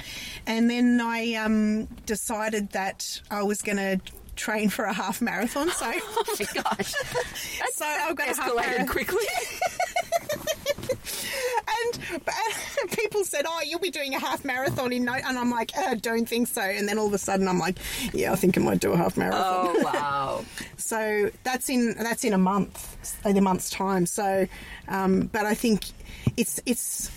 And 0.47 0.69
then 0.69 1.01
I 1.01 1.35
um, 1.35 1.87
decided 2.07 2.71
that 2.71 3.21
I 3.31 3.43
was 3.43 3.63
going 3.63 3.79
to 3.79 4.01
train 4.37 4.69
for 4.71 4.85
a 4.85 4.93
half 4.93 5.21
marathon. 5.21 5.71
So, 5.71 5.91
Oh 6.03 6.37
my 6.39 6.63
gosh. 6.63 6.93
so 7.75 7.85
I've 7.85 8.17
got 8.17 8.29
a 8.31 8.35
half 8.41 8.55
marathon. 8.57 8.87
quickly. 8.87 9.25
But 12.25 12.35
people 12.90 13.25
said, 13.25 13.45
"Oh, 13.47 13.61
you'll 13.64 13.81
be 13.81 13.90
doing 13.90 14.14
a 14.14 14.19
half 14.21 14.45
marathon 14.45 14.92
in 14.92 15.04
no," 15.04 15.12
and 15.12 15.38
I'm 15.38 15.50
like, 15.50 15.76
uh, 15.76 15.95
"Don't 15.95 16.28
think 16.28 16.49
so." 16.49 16.62
And 16.62 16.88
then 16.88 16.99
all 16.99 17.07
of 17.07 17.14
a 17.14 17.19
sudden, 17.19 17.49
I'm 17.49 17.59
like, 17.59 17.78
"Yeah, 18.12 18.33
I 18.33 18.37
think 18.37 18.57
I 18.59 18.61
might 18.61 18.81
do 18.81 18.92
a 18.92 18.97
half 18.97 19.16
marathon." 19.16 19.42
Oh 19.42 19.81
wow. 19.85 20.45
So 20.76 21.31
that's 21.45 21.69
in 21.69 21.95
that's 21.99 22.25
in 22.25 22.33
a 22.33 22.38
month, 22.38 22.97
in 23.25 23.37
a 23.37 23.40
month's 23.40 23.71
time. 23.71 24.07
So, 24.07 24.47
um, 24.88 25.31
but 25.33 25.47
I 25.47 25.54
think 25.54 25.85
it's 26.37 26.61
it's 26.66 27.11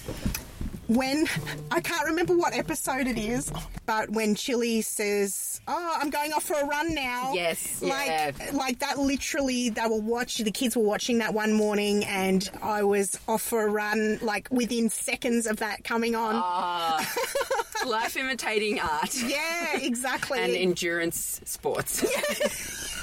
when 0.88 1.26
I 1.72 1.82
can't 1.82 2.08
remember 2.08 2.36
what 2.36 2.54
episode 2.54 3.08
it 3.08 3.18
is, 3.18 3.52
but 3.86 4.10
when 4.10 4.36
Chili 4.36 4.82
says, 4.82 5.60
"Oh, 5.68 5.98
I'm 6.00 6.10
going 6.10 6.34
off 6.34 6.44
for 6.44 6.56
a 6.60 6.66
run 6.66 6.94
now," 6.94 7.34
Yes, 7.34 7.82
like 7.82 8.08
yeah. 8.08 8.32
like 8.54 8.80
that. 8.80 9.00
Literally, 9.00 9.70
they 9.70 9.86
were 9.88 10.00
watching. 10.02 10.46
The 10.46 10.52
kids 10.52 10.76
were 10.76 10.84
watching 10.84 11.20
that 11.20 11.34
one 11.34 11.54
morning, 11.54 12.06
and 12.06 12.50
I 12.62 12.84
was 12.84 13.20
off 13.28 13.42
for 13.42 13.66
a 13.66 13.70
run, 13.70 14.20
like 14.22 14.48
within 14.52 14.90
seconds 14.90 15.48
of 15.48 15.58
that 15.58 15.84
coming 15.84 16.16
on. 16.16 16.36
Ah. 16.36 17.14
Life 17.86 18.18
imitating 18.18 18.80
art 18.80 19.16
Yeah, 19.16 19.78
exactly. 19.78 20.40
and 20.40 20.54
endurance 20.56 21.40
sports. 21.46 22.04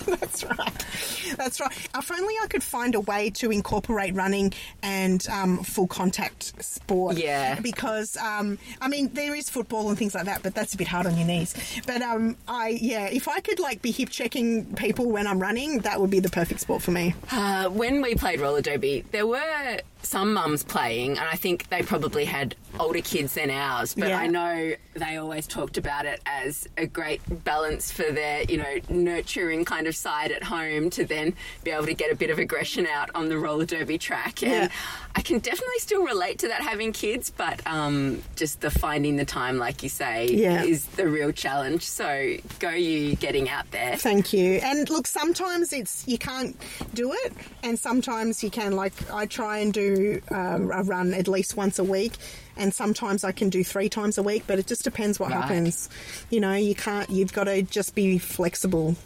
That's 0.07 0.45
right. 0.45 0.87
That's 1.37 1.61
right. 1.61 1.89
If 1.97 2.13
only 2.13 2.35
I 2.43 2.47
could 2.49 2.63
find 2.63 2.95
a 2.95 3.01
way 3.01 3.31
to 3.31 3.51
incorporate 3.51 4.15
running 4.15 4.53
and 4.83 5.27
um, 5.29 5.63
full 5.63 5.87
contact 5.87 6.63
sport. 6.63 7.17
Yeah. 7.17 7.61
Because 7.61 8.17
um, 8.17 8.59
I 8.81 8.89
mean, 8.89 9.11
there 9.13 9.35
is 9.35 9.49
football 9.49 9.89
and 9.89 9.99
things 9.99 10.15
like 10.15 10.25
that, 10.25 10.43
but 10.43 10.55
that's 10.55 10.75
a 10.75 10.77
bit 10.77 10.89
hard 10.89 11.07
on 11.07 11.17
your 11.17 11.27
knees. 11.27 11.55
But 11.87 12.03
um, 12.03 12.37
I 12.49 12.79
yeah, 12.81 13.07
if 13.07 13.29
I 13.29 13.41
could 13.41 13.59
like 13.59 13.83
be 13.83 13.91
hip 13.91 14.11
checking 14.11 14.75
people 14.75 15.11
when 15.11 15.27
I'm 15.27 15.41
running, 15.41 15.81
that 15.81 16.01
would 16.01 16.11
be 16.11 16.21
the 16.21 16.31
perfect 16.31 16.61
sport 16.61 16.83
for 16.83 16.91
me. 16.91 17.15
Uh, 17.31 17.69
when 17.69 18.03
we 18.03 18.15
played 18.15 18.41
roller 18.41 18.63
derby, 18.63 19.05
there 19.13 19.27
were 19.27 19.81
some 20.03 20.35
mums 20.35 20.63
playing, 20.65 21.13
and 21.13 21.29
I 21.29 21.37
think 21.37 21.69
they 21.69 21.83
probably 21.83 22.25
had 22.25 22.55
older 22.81 23.01
kids 23.01 23.35
than 23.35 23.51
ours. 23.51 23.95
But 23.95 24.09
Yeah. 24.09 24.19
I 24.19 24.27
know 24.27 24.73
they 24.95 25.17
always 25.17 25.47
talked 25.47 25.77
about 25.79 26.07
it 26.07 26.21
as 26.27 26.69
a 26.77 26.87
great 26.87 27.21
balance 27.45 27.91
for 27.91 28.11
their, 28.11 28.43
you 28.45 28.57
know, 28.59 28.81
nurturing 28.89 29.65
kind 29.65 29.87
of 29.87 29.95
side 29.97 30.33
at 30.33 30.43
home 30.43 30.91
to 30.91 31.05
then 31.05 31.35
be 31.65 31.71
able 31.71 31.87
to 31.87 31.95
get 31.95 32.11
a 32.13 32.15
bit 32.17 32.31
of 32.31 32.39
aggression 32.39 32.87
out 32.87 33.11
on 33.15 33.29
the 33.29 33.39
roller 33.39 33.65
derby 33.67 33.99
track. 33.99 34.43
And 34.43 34.53
Yeah. 34.53 34.69
I 35.15 35.21
can 35.23 35.39
definitely 35.39 35.79
still 35.79 36.05
relate 36.05 36.39
to 36.41 36.49
that 36.49 36.63
having 36.63 36.93
kids, 36.93 37.31
but 37.31 37.61
um, 37.67 38.23
just 38.37 38.61
the 38.63 38.71
finding 38.71 39.17
the 39.17 39.25
time, 39.27 39.59
like 39.59 39.83
you 39.83 39.89
say, 39.89 40.29
Yeah. 40.29 40.63
is 40.65 40.87
the 40.87 41.07
real 41.09 41.33
challenge. 41.33 41.83
So 41.85 42.37
go 42.59 42.71
you 42.71 43.17
getting 43.17 43.49
out 43.51 43.71
there. 43.71 43.97
Thank 43.97 44.33
you. 44.33 44.55
And 44.63 44.89
look, 44.91 45.07
sometimes 45.07 45.73
it's 45.73 46.07
you 46.09 46.19
can't 46.19 46.57
do 46.95 47.13
it, 47.13 47.33
and 47.63 47.79
sometimes 47.79 48.43
you 48.43 48.51
can. 48.51 48.73
Like 48.73 48.95
I 49.13 49.27
try 49.27 49.59
and 49.59 49.73
do 49.73 49.92
um, 50.31 50.71
a 50.71 50.83
run 50.83 51.15
at 51.15 51.29
least 51.29 51.57
once 51.57 51.79
a 51.79 51.85
week, 51.85 52.13
and 52.57 52.73
sometimes 52.75 53.25
I 53.25 53.33
can 53.33 53.49
do 53.51 53.63
three 53.65 53.89
times 53.89 54.19
a 54.19 54.23
week. 54.23 54.45
But 54.47 54.59
it 54.59 54.67
just 54.67 54.85
depends 54.85 55.19
what 55.21 55.31
Right. 55.31 55.41
happens. 55.43 55.89
You 56.31 56.41
know, 56.41 56.55
you 56.55 56.75
can't. 56.75 57.09
You've 57.11 57.33
got 57.33 57.45
to 57.45 57.63
just 57.63 57.95
be 57.95 58.19
flexible, 58.19 58.97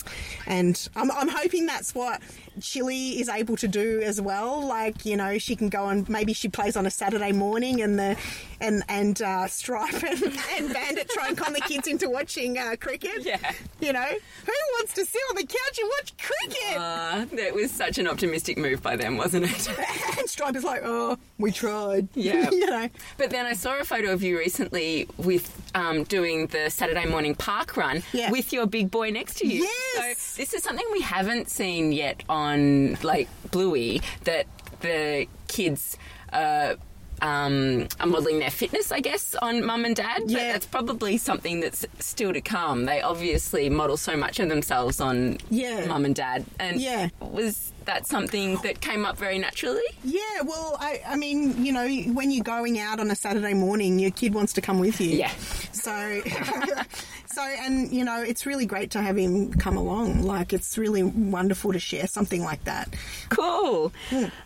and 0.46 0.88
I'm, 0.96 1.10
I'm 1.10 1.28
hoping 1.28 1.66
that's 1.66 1.94
what 1.94 2.20
Chili 2.60 3.20
is 3.20 3.28
able 3.28 3.56
to 3.58 3.68
do 3.68 4.00
as 4.02 4.20
well. 4.20 4.66
Like 4.66 5.04
you 5.04 5.16
know, 5.16 5.38
she 5.38 5.56
can 5.56 5.68
go 5.68 5.88
and 5.88 6.08
maybe 6.08 6.32
she 6.32 6.48
plays 6.48 6.76
on 6.76 6.86
a 6.86 6.90
Saturday 6.90 7.32
morning, 7.32 7.82
and 7.82 7.98
the 7.98 8.16
and 8.60 8.82
and 8.88 9.20
uh, 9.22 9.46
Stripe 9.46 10.02
and, 10.02 10.22
and 10.56 10.72
Bandit 10.72 11.08
try 11.10 11.28
and 11.28 11.36
con 11.36 11.52
the 11.52 11.60
kids 11.60 11.86
into 11.86 12.08
watching 12.10 12.58
uh, 12.58 12.76
cricket. 12.80 13.24
Yeah. 13.24 13.52
You 13.80 13.92
know, 13.92 14.04
who 14.04 14.52
wants 14.78 14.94
to 14.94 15.04
sit 15.04 15.20
on 15.30 15.36
the 15.36 15.42
couch 15.46 15.78
and 15.78 15.90
watch 16.00 16.12
cricket? 16.18 16.76
Uh, 16.78 17.24
that 17.36 17.54
was 17.54 17.70
such 17.70 17.98
an 17.98 18.08
optimistic 18.08 18.56
move 18.58 18.82
by 18.82 18.96
them, 18.96 19.16
wasn't 19.18 19.44
it? 19.44 19.68
and 20.18 20.28
Stripe 20.28 20.56
is 20.56 20.64
like, 20.64 20.80
oh, 20.84 21.18
we 21.38 21.52
tried. 21.52 22.08
Yeah. 22.14 22.48
you 22.52 22.66
know. 22.66 22.88
But 23.18 23.30
then 23.36 23.46
I 23.46 23.52
saw 23.52 23.78
a 23.78 23.84
photo 23.84 24.12
of 24.12 24.22
you 24.22 24.38
recently 24.38 25.06
with 25.18 25.44
um, 25.74 26.04
doing 26.04 26.46
the 26.48 26.70
Saturday 26.70 27.06
morning 27.06 27.34
park 27.34 27.76
run 27.76 28.02
Yeah. 28.12 28.30
with 28.30 28.52
your 28.52 28.66
big 28.66 28.90
boy 28.90 29.10
next 29.10 29.34
to 29.38 29.46
you. 29.46 29.62
Yes. 29.62 30.18
So 30.20 30.42
this 30.42 30.54
is 30.54 30.62
something 30.62 30.86
we 30.92 31.02
haven't 31.02 31.50
seen 31.50 31.92
yet 31.92 32.22
on 32.28 32.96
like 33.02 33.28
Bluey 33.50 34.00
that 34.24 34.46
the 34.80 35.26
kids. 35.48 35.96
Uh, 36.32 36.74
um, 37.22 37.88
are 38.00 38.06
modelling 38.06 38.38
their 38.38 38.50
fitness, 38.50 38.92
I 38.92 39.00
guess, 39.00 39.34
on 39.36 39.64
mum 39.64 39.84
and 39.84 39.96
dad. 39.96 40.22
But 40.22 40.30
Yeah. 40.30 40.52
that's 40.52 40.66
probably 40.66 41.16
something 41.18 41.60
that's 41.60 41.84
still 41.98 42.32
to 42.32 42.40
come. 42.40 42.84
They 42.84 43.00
obviously 43.00 43.68
model 43.70 43.96
so 43.96 44.16
much 44.16 44.38
of 44.40 44.48
themselves 44.48 45.00
on 45.00 45.38
Yeah. 45.50 45.86
mum 45.86 46.04
and 46.04 46.14
dad. 46.14 46.44
And 46.58 46.80
Yeah. 46.80 47.08
was 47.20 47.72
that 47.86 48.06
something 48.06 48.56
that 48.64 48.80
came 48.80 49.04
up 49.04 49.16
very 49.16 49.38
naturally? 49.38 49.82
Yeah, 50.04 50.20
well, 50.44 50.76
I, 50.80 51.00
I 51.06 51.16
mean, 51.16 51.64
you 51.64 51.72
know, 51.72 51.86
when 52.12 52.30
you're 52.32 52.42
going 52.44 52.78
out 52.80 52.98
on 53.00 53.10
a 53.10 53.14
Saturday 53.16 53.54
morning, 53.54 53.98
your 53.98 54.10
kid 54.10 54.34
wants 54.34 54.52
to 54.54 54.60
come 54.60 54.80
with 54.80 55.00
you. 55.00 55.10
Yeah. 55.16 55.30
So, 55.72 56.20
so, 57.26 57.42
and 57.42 57.92
you 57.92 58.04
know, 58.04 58.20
it's 58.22 58.44
really 58.44 58.66
great 58.66 58.90
to 58.92 59.02
have 59.02 59.16
him 59.16 59.52
come 59.54 59.76
along. 59.76 60.22
Like, 60.22 60.52
it's 60.52 60.76
really 60.76 61.02
wonderful 61.04 61.72
to 61.72 61.78
share 61.78 62.06
something 62.08 62.42
like 62.42 62.64
that. 62.64 62.94
Cool. 63.28 63.92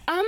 Um, 0.06 0.26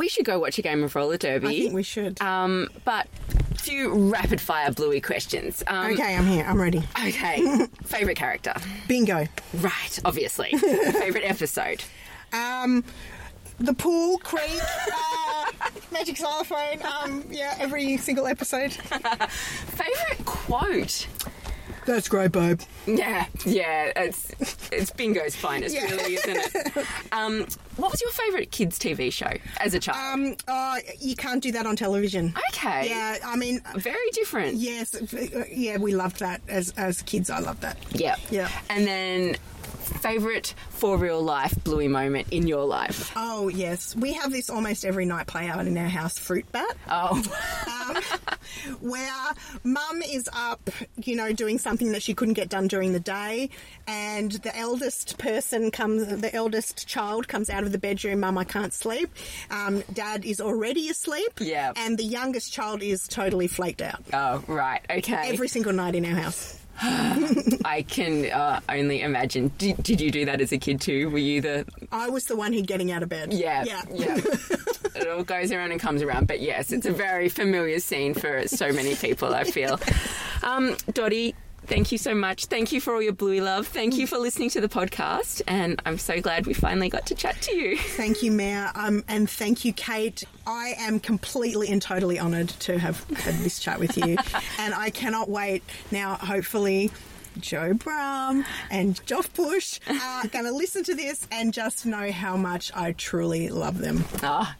we 0.00 0.08
should 0.08 0.24
go 0.24 0.38
watch 0.38 0.58
a 0.58 0.62
game 0.62 0.82
of 0.82 0.96
roller 0.96 1.18
derby. 1.18 1.46
I 1.48 1.50
think 1.50 1.74
we 1.74 1.82
should. 1.82 2.22
Um, 2.22 2.68
but 2.86 3.06
a 3.52 3.58
few 3.58 4.10
rapid 4.10 4.40
fire 4.40 4.72
bluey 4.72 4.98
questions. 5.02 5.62
Um, 5.66 5.92
okay, 5.92 6.16
I'm 6.16 6.24
here. 6.24 6.46
I'm 6.48 6.58
ready. 6.58 6.82
Okay. 7.06 7.66
Favorite 7.84 8.16
character? 8.16 8.54
Bingo. 8.88 9.26
Right. 9.52 10.00
Obviously. 10.06 10.52
Favorite 10.58 11.24
episode? 11.24 11.84
Um, 12.32 12.82
the 13.58 13.74
pool, 13.74 14.16
creek, 14.16 14.62
uh, 14.90 15.50
magic 15.92 16.16
xylophone. 16.16 16.80
Um, 16.82 17.24
yeah, 17.28 17.56
every 17.58 17.98
single 17.98 18.26
episode. 18.26 18.72
Favorite 18.72 20.24
quote? 20.24 21.08
That's 21.86 22.08
great, 22.08 22.32
babe. 22.32 22.60
Yeah, 22.86 23.26
yeah, 23.44 23.92
it's 23.96 24.30
it's 24.70 24.90
bingo's 24.90 25.34
finest, 25.34 25.74
Yeah. 25.74 25.84
really, 25.90 26.14
isn't 26.14 26.36
it? 26.36 26.86
Um, 27.12 27.46
what 27.76 27.90
was 27.90 28.00
your 28.00 28.10
favourite 28.12 28.50
kids' 28.52 28.78
TV 28.78 29.12
show 29.12 29.32
as 29.58 29.74
a 29.74 29.80
child? 29.80 30.20
Um, 30.20 30.36
oh, 30.46 30.78
you 31.00 31.16
can't 31.16 31.42
do 31.42 31.50
that 31.52 31.66
on 31.66 31.74
television. 31.76 32.34
okay, 32.50 32.88
Yeah, 32.88 33.18
I 33.24 33.36
mean, 33.36 33.60
very 33.76 34.10
different. 34.12 34.54
yes, 34.56 34.94
yeah, 35.50 35.78
we 35.78 35.94
loved 35.94 36.20
that 36.20 36.40
as 36.48 36.72
as 36.76 37.02
kids. 37.02 37.30
I 37.30 37.38
loved 37.40 37.62
that. 37.62 37.78
Yeah, 37.92 38.16
Yeah. 38.30 38.50
And 38.68 38.86
then 38.86 39.36
favourite 40.00 40.54
for 40.70 40.96
real 40.96 41.20
life 41.22 41.52
Bluey 41.64 41.88
moment 41.88 42.28
in 42.30 42.46
your 42.46 42.64
life? 42.64 43.10
Oh 43.16 43.48
yes, 43.48 43.96
we 43.96 44.12
have 44.12 44.30
this 44.30 44.48
almost 44.48 44.84
every 44.84 45.04
night 45.04 45.26
play 45.26 45.48
out 45.48 45.66
in 45.66 45.76
our 45.76 45.88
house. 45.88 46.16
Fruit 46.18 46.50
bat. 46.52 46.76
Oh, 46.88 47.22
um, 47.88 48.02
where 48.80 49.12
mum 49.64 50.02
is 50.02 50.28
up, 50.32 50.70
you 51.04 51.16
know, 51.16 51.32
doing 51.32 51.58
something 51.58 51.92
that 51.92 52.02
she 52.02 52.14
couldn't 52.14 52.34
get 52.34 52.48
done 52.48 52.68
during 52.68 52.92
the 52.92 53.00
day, 53.00 53.50
and 53.86 54.32
the 54.32 54.56
eldest 54.56 55.18
person 55.18 55.70
comes, 55.70 56.06
the 56.20 56.34
eldest 56.34 56.86
child 56.86 57.28
comes 57.28 57.50
out 57.50 57.64
of 57.64 57.72
the 57.72 57.78
bedroom, 57.78 58.20
mum, 58.20 58.38
I 58.38 58.44
can't 58.44 58.72
sleep. 58.72 59.10
Um, 59.50 59.82
dad 59.92 60.24
is 60.24 60.40
already 60.40 60.88
asleep, 60.88 61.32
Yeah. 61.40 61.72
and 61.76 61.98
the 61.98 62.04
youngest 62.04 62.52
child 62.52 62.82
is 62.82 63.06
totally 63.08 63.46
flaked 63.46 63.82
out. 63.82 64.02
oh, 64.12 64.42
right, 64.46 64.80
okay. 64.90 65.30
Every 65.32 65.48
single 65.48 65.72
night 65.72 65.94
in 65.94 66.04
our 66.04 66.14
house. 66.20 66.56
I 66.82 67.84
can 67.86 68.30
uh, 68.30 68.60
only 68.68 69.02
imagine. 69.02 69.52
Did, 69.58 69.82
did 69.82 70.00
you 70.00 70.10
do 70.10 70.24
that 70.24 70.40
as 70.40 70.50
a 70.52 70.56
kid 70.58 70.80
too? 70.80 71.10
Were 71.10 71.18
you 71.18 71.42
the 71.42 71.66
I 71.92 72.08
was 72.08 72.24
the 72.24 72.36
one 72.36 72.54
who 72.54 72.62
getting 72.62 72.90
out 72.90 73.02
of 73.02 73.10
bed. 73.10 73.34
Yeah, 73.34 73.64
Yeah. 73.64 73.82
yeah. 73.92 74.18
it 75.00 75.08
all 75.08 75.24
goes 75.24 75.52
around 75.52 75.72
and 75.72 75.80
comes 75.80 76.02
around. 76.02 76.26
But 76.26 76.40
yes, 76.40 76.72
it's 76.72 76.86
a 76.86 76.92
very 76.92 77.28
familiar 77.28 77.80
scene 77.80 78.14
for 78.14 78.46
so 78.48 78.72
many 78.72 78.94
people. 78.94 79.34
I 79.34 79.44
feel. 79.44 79.80
Um, 80.42 80.76
Dottie, 80.92 81.34
thank 81.66 81.92
you 81.92 81.98
so 81.98 82.14
much. 82.14 82.46
Thank 82.46 82.72
you 82.72 82.80
for 82.80 82.94
all 82.94 83.02
your 83.02 83.12
Bluey 83.12 83.40
love. 83.40 83.66
Thank 83.66 83.96
you 83.96 84.06
for 84.06 84.18
listening 84.18 84.50
to 84.50 84.60
the 84.60 84.68
podcast, 84.68 85.42
and 85.46 85.80
I'm 85.84 85.98
so 85.98 86.20
glad 86.20 86.46
we 86.46 86.54
finally 86.54 86.88
got 86.88 87.06
to 87.06 87.14
chat 87.14 87.40
to 87.42 87.54
you. 87.54 87.76
Thank 87.76 88.22
you, 88.22 88.30
Mary, 88.30 88.68
um, 88.74 89.04
and 89.08 89.28
thank 89.28 89.64
you, 89.64 89.72
Kate. 89.72 90.24
I 90.46 90.74
am 90.78 91.00
completely 91.00 91.68
and 91.68 91.80
totally 91.80 92.18
honoured 92.18 92.48
to 92.60 92.78
have 92.78 93.04
had 93.10 93.34
this 93.36 93.58
chat 93.58 93.78
with 93.78 93.96
you, 93.96 94.16
and 94.58 94.74
I 94.74 94.90
cannot 94.90 95.28
wait. 95.28 95.62
Now, 95.90 96.14
hopefully, 96.16 96.90
Joe 97.40 97.72
Brumm 97.74 98.44
and 98.70 98.96
Joff 99.06 99.32
Bush 99.34 99.80
are 99.88 100.28
going 100.32 100.44
to 100.44 100.52
listen 100.52 100.82
to 100.84 100.94
this 100.94 101.26
and 101.30 101.52
just 101.52 101.86
know 101.86 102.10
how 102.12 102.36
much 102.36 102.70
I 102.74 102.92
truly 102.92 103.48
love 103.48 103.78
them. 103.78 104.04
Ah, 104.22 104.54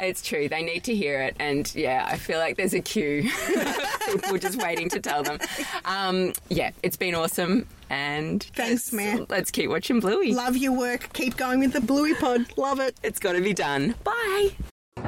it's 0.00 0.22
true. 0.22 0.48
They 0.48 0.62
need 0.62 0.84
to 0.84 0.94
hear 0.94 1.20
it, 1.22 1.36
and 1.38 1.72
yeah, 1.74 2.06
I 2.08 2.16
feel 2.16 2.38
like 2.38 2.56
there's 2.56 2.74
a 2.74 2.80
queue. 2.80 3.30
People 4.12 4.38
just 4.38 4.60
waiting 4.62 4.88
to 4.90 5.00
tell 5.00 5.22
them. 5.22 5.38
Um, 5.84 6.32
yeah, 6.48 6.70
it's 6.82 6.96
been 6.96 7.14
awesome, 7.14 7.66
and 7.90 8.42
Thanks, 8.54 8.92
let's- 8.92 9.30
Let's 9.30 9.50
keep 9.50 9.70
watching 9.70 10.00
Bluey. 10.00 10.32
Love 10.34 10.56
your 10.56 10.72
work. 10.72 11.12
Keep 11.12 11.36
going 11.36 11.60
with 11.60 11.72
the 11.72 11.80
Bluey 11.80 12.14
Pod. 12.14 12.46
Love 12.56 12.80
it. 12.80 12.96
It's 13.02 13.18
got 13.18 13.32
to 13.32 13.40
be 13.40 13.52
done. 13.54 13.94
Bye. 14.04 14.50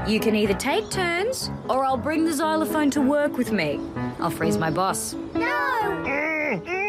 You 0.06 0.20
can 0.20 0.34
either 0.36 0.54
take 0.54 0.88
turns, 0.90 1.50
or 1.70 1.84
I'll 1.84 1.96
bring 1.96 2.24
the 2.24 2.32
xylophone 2.32 2.90
to 2.92 3.00
work 3.00 3.36
with 3.38 3.50
me. 3.52 3.80
I'll 4.18 4.30
freeze 4.30 4.58
my 4.58 4.70
boss. 4.70 5.14
No! 5.34 6.34
Mm-hmm. 6.46 6.85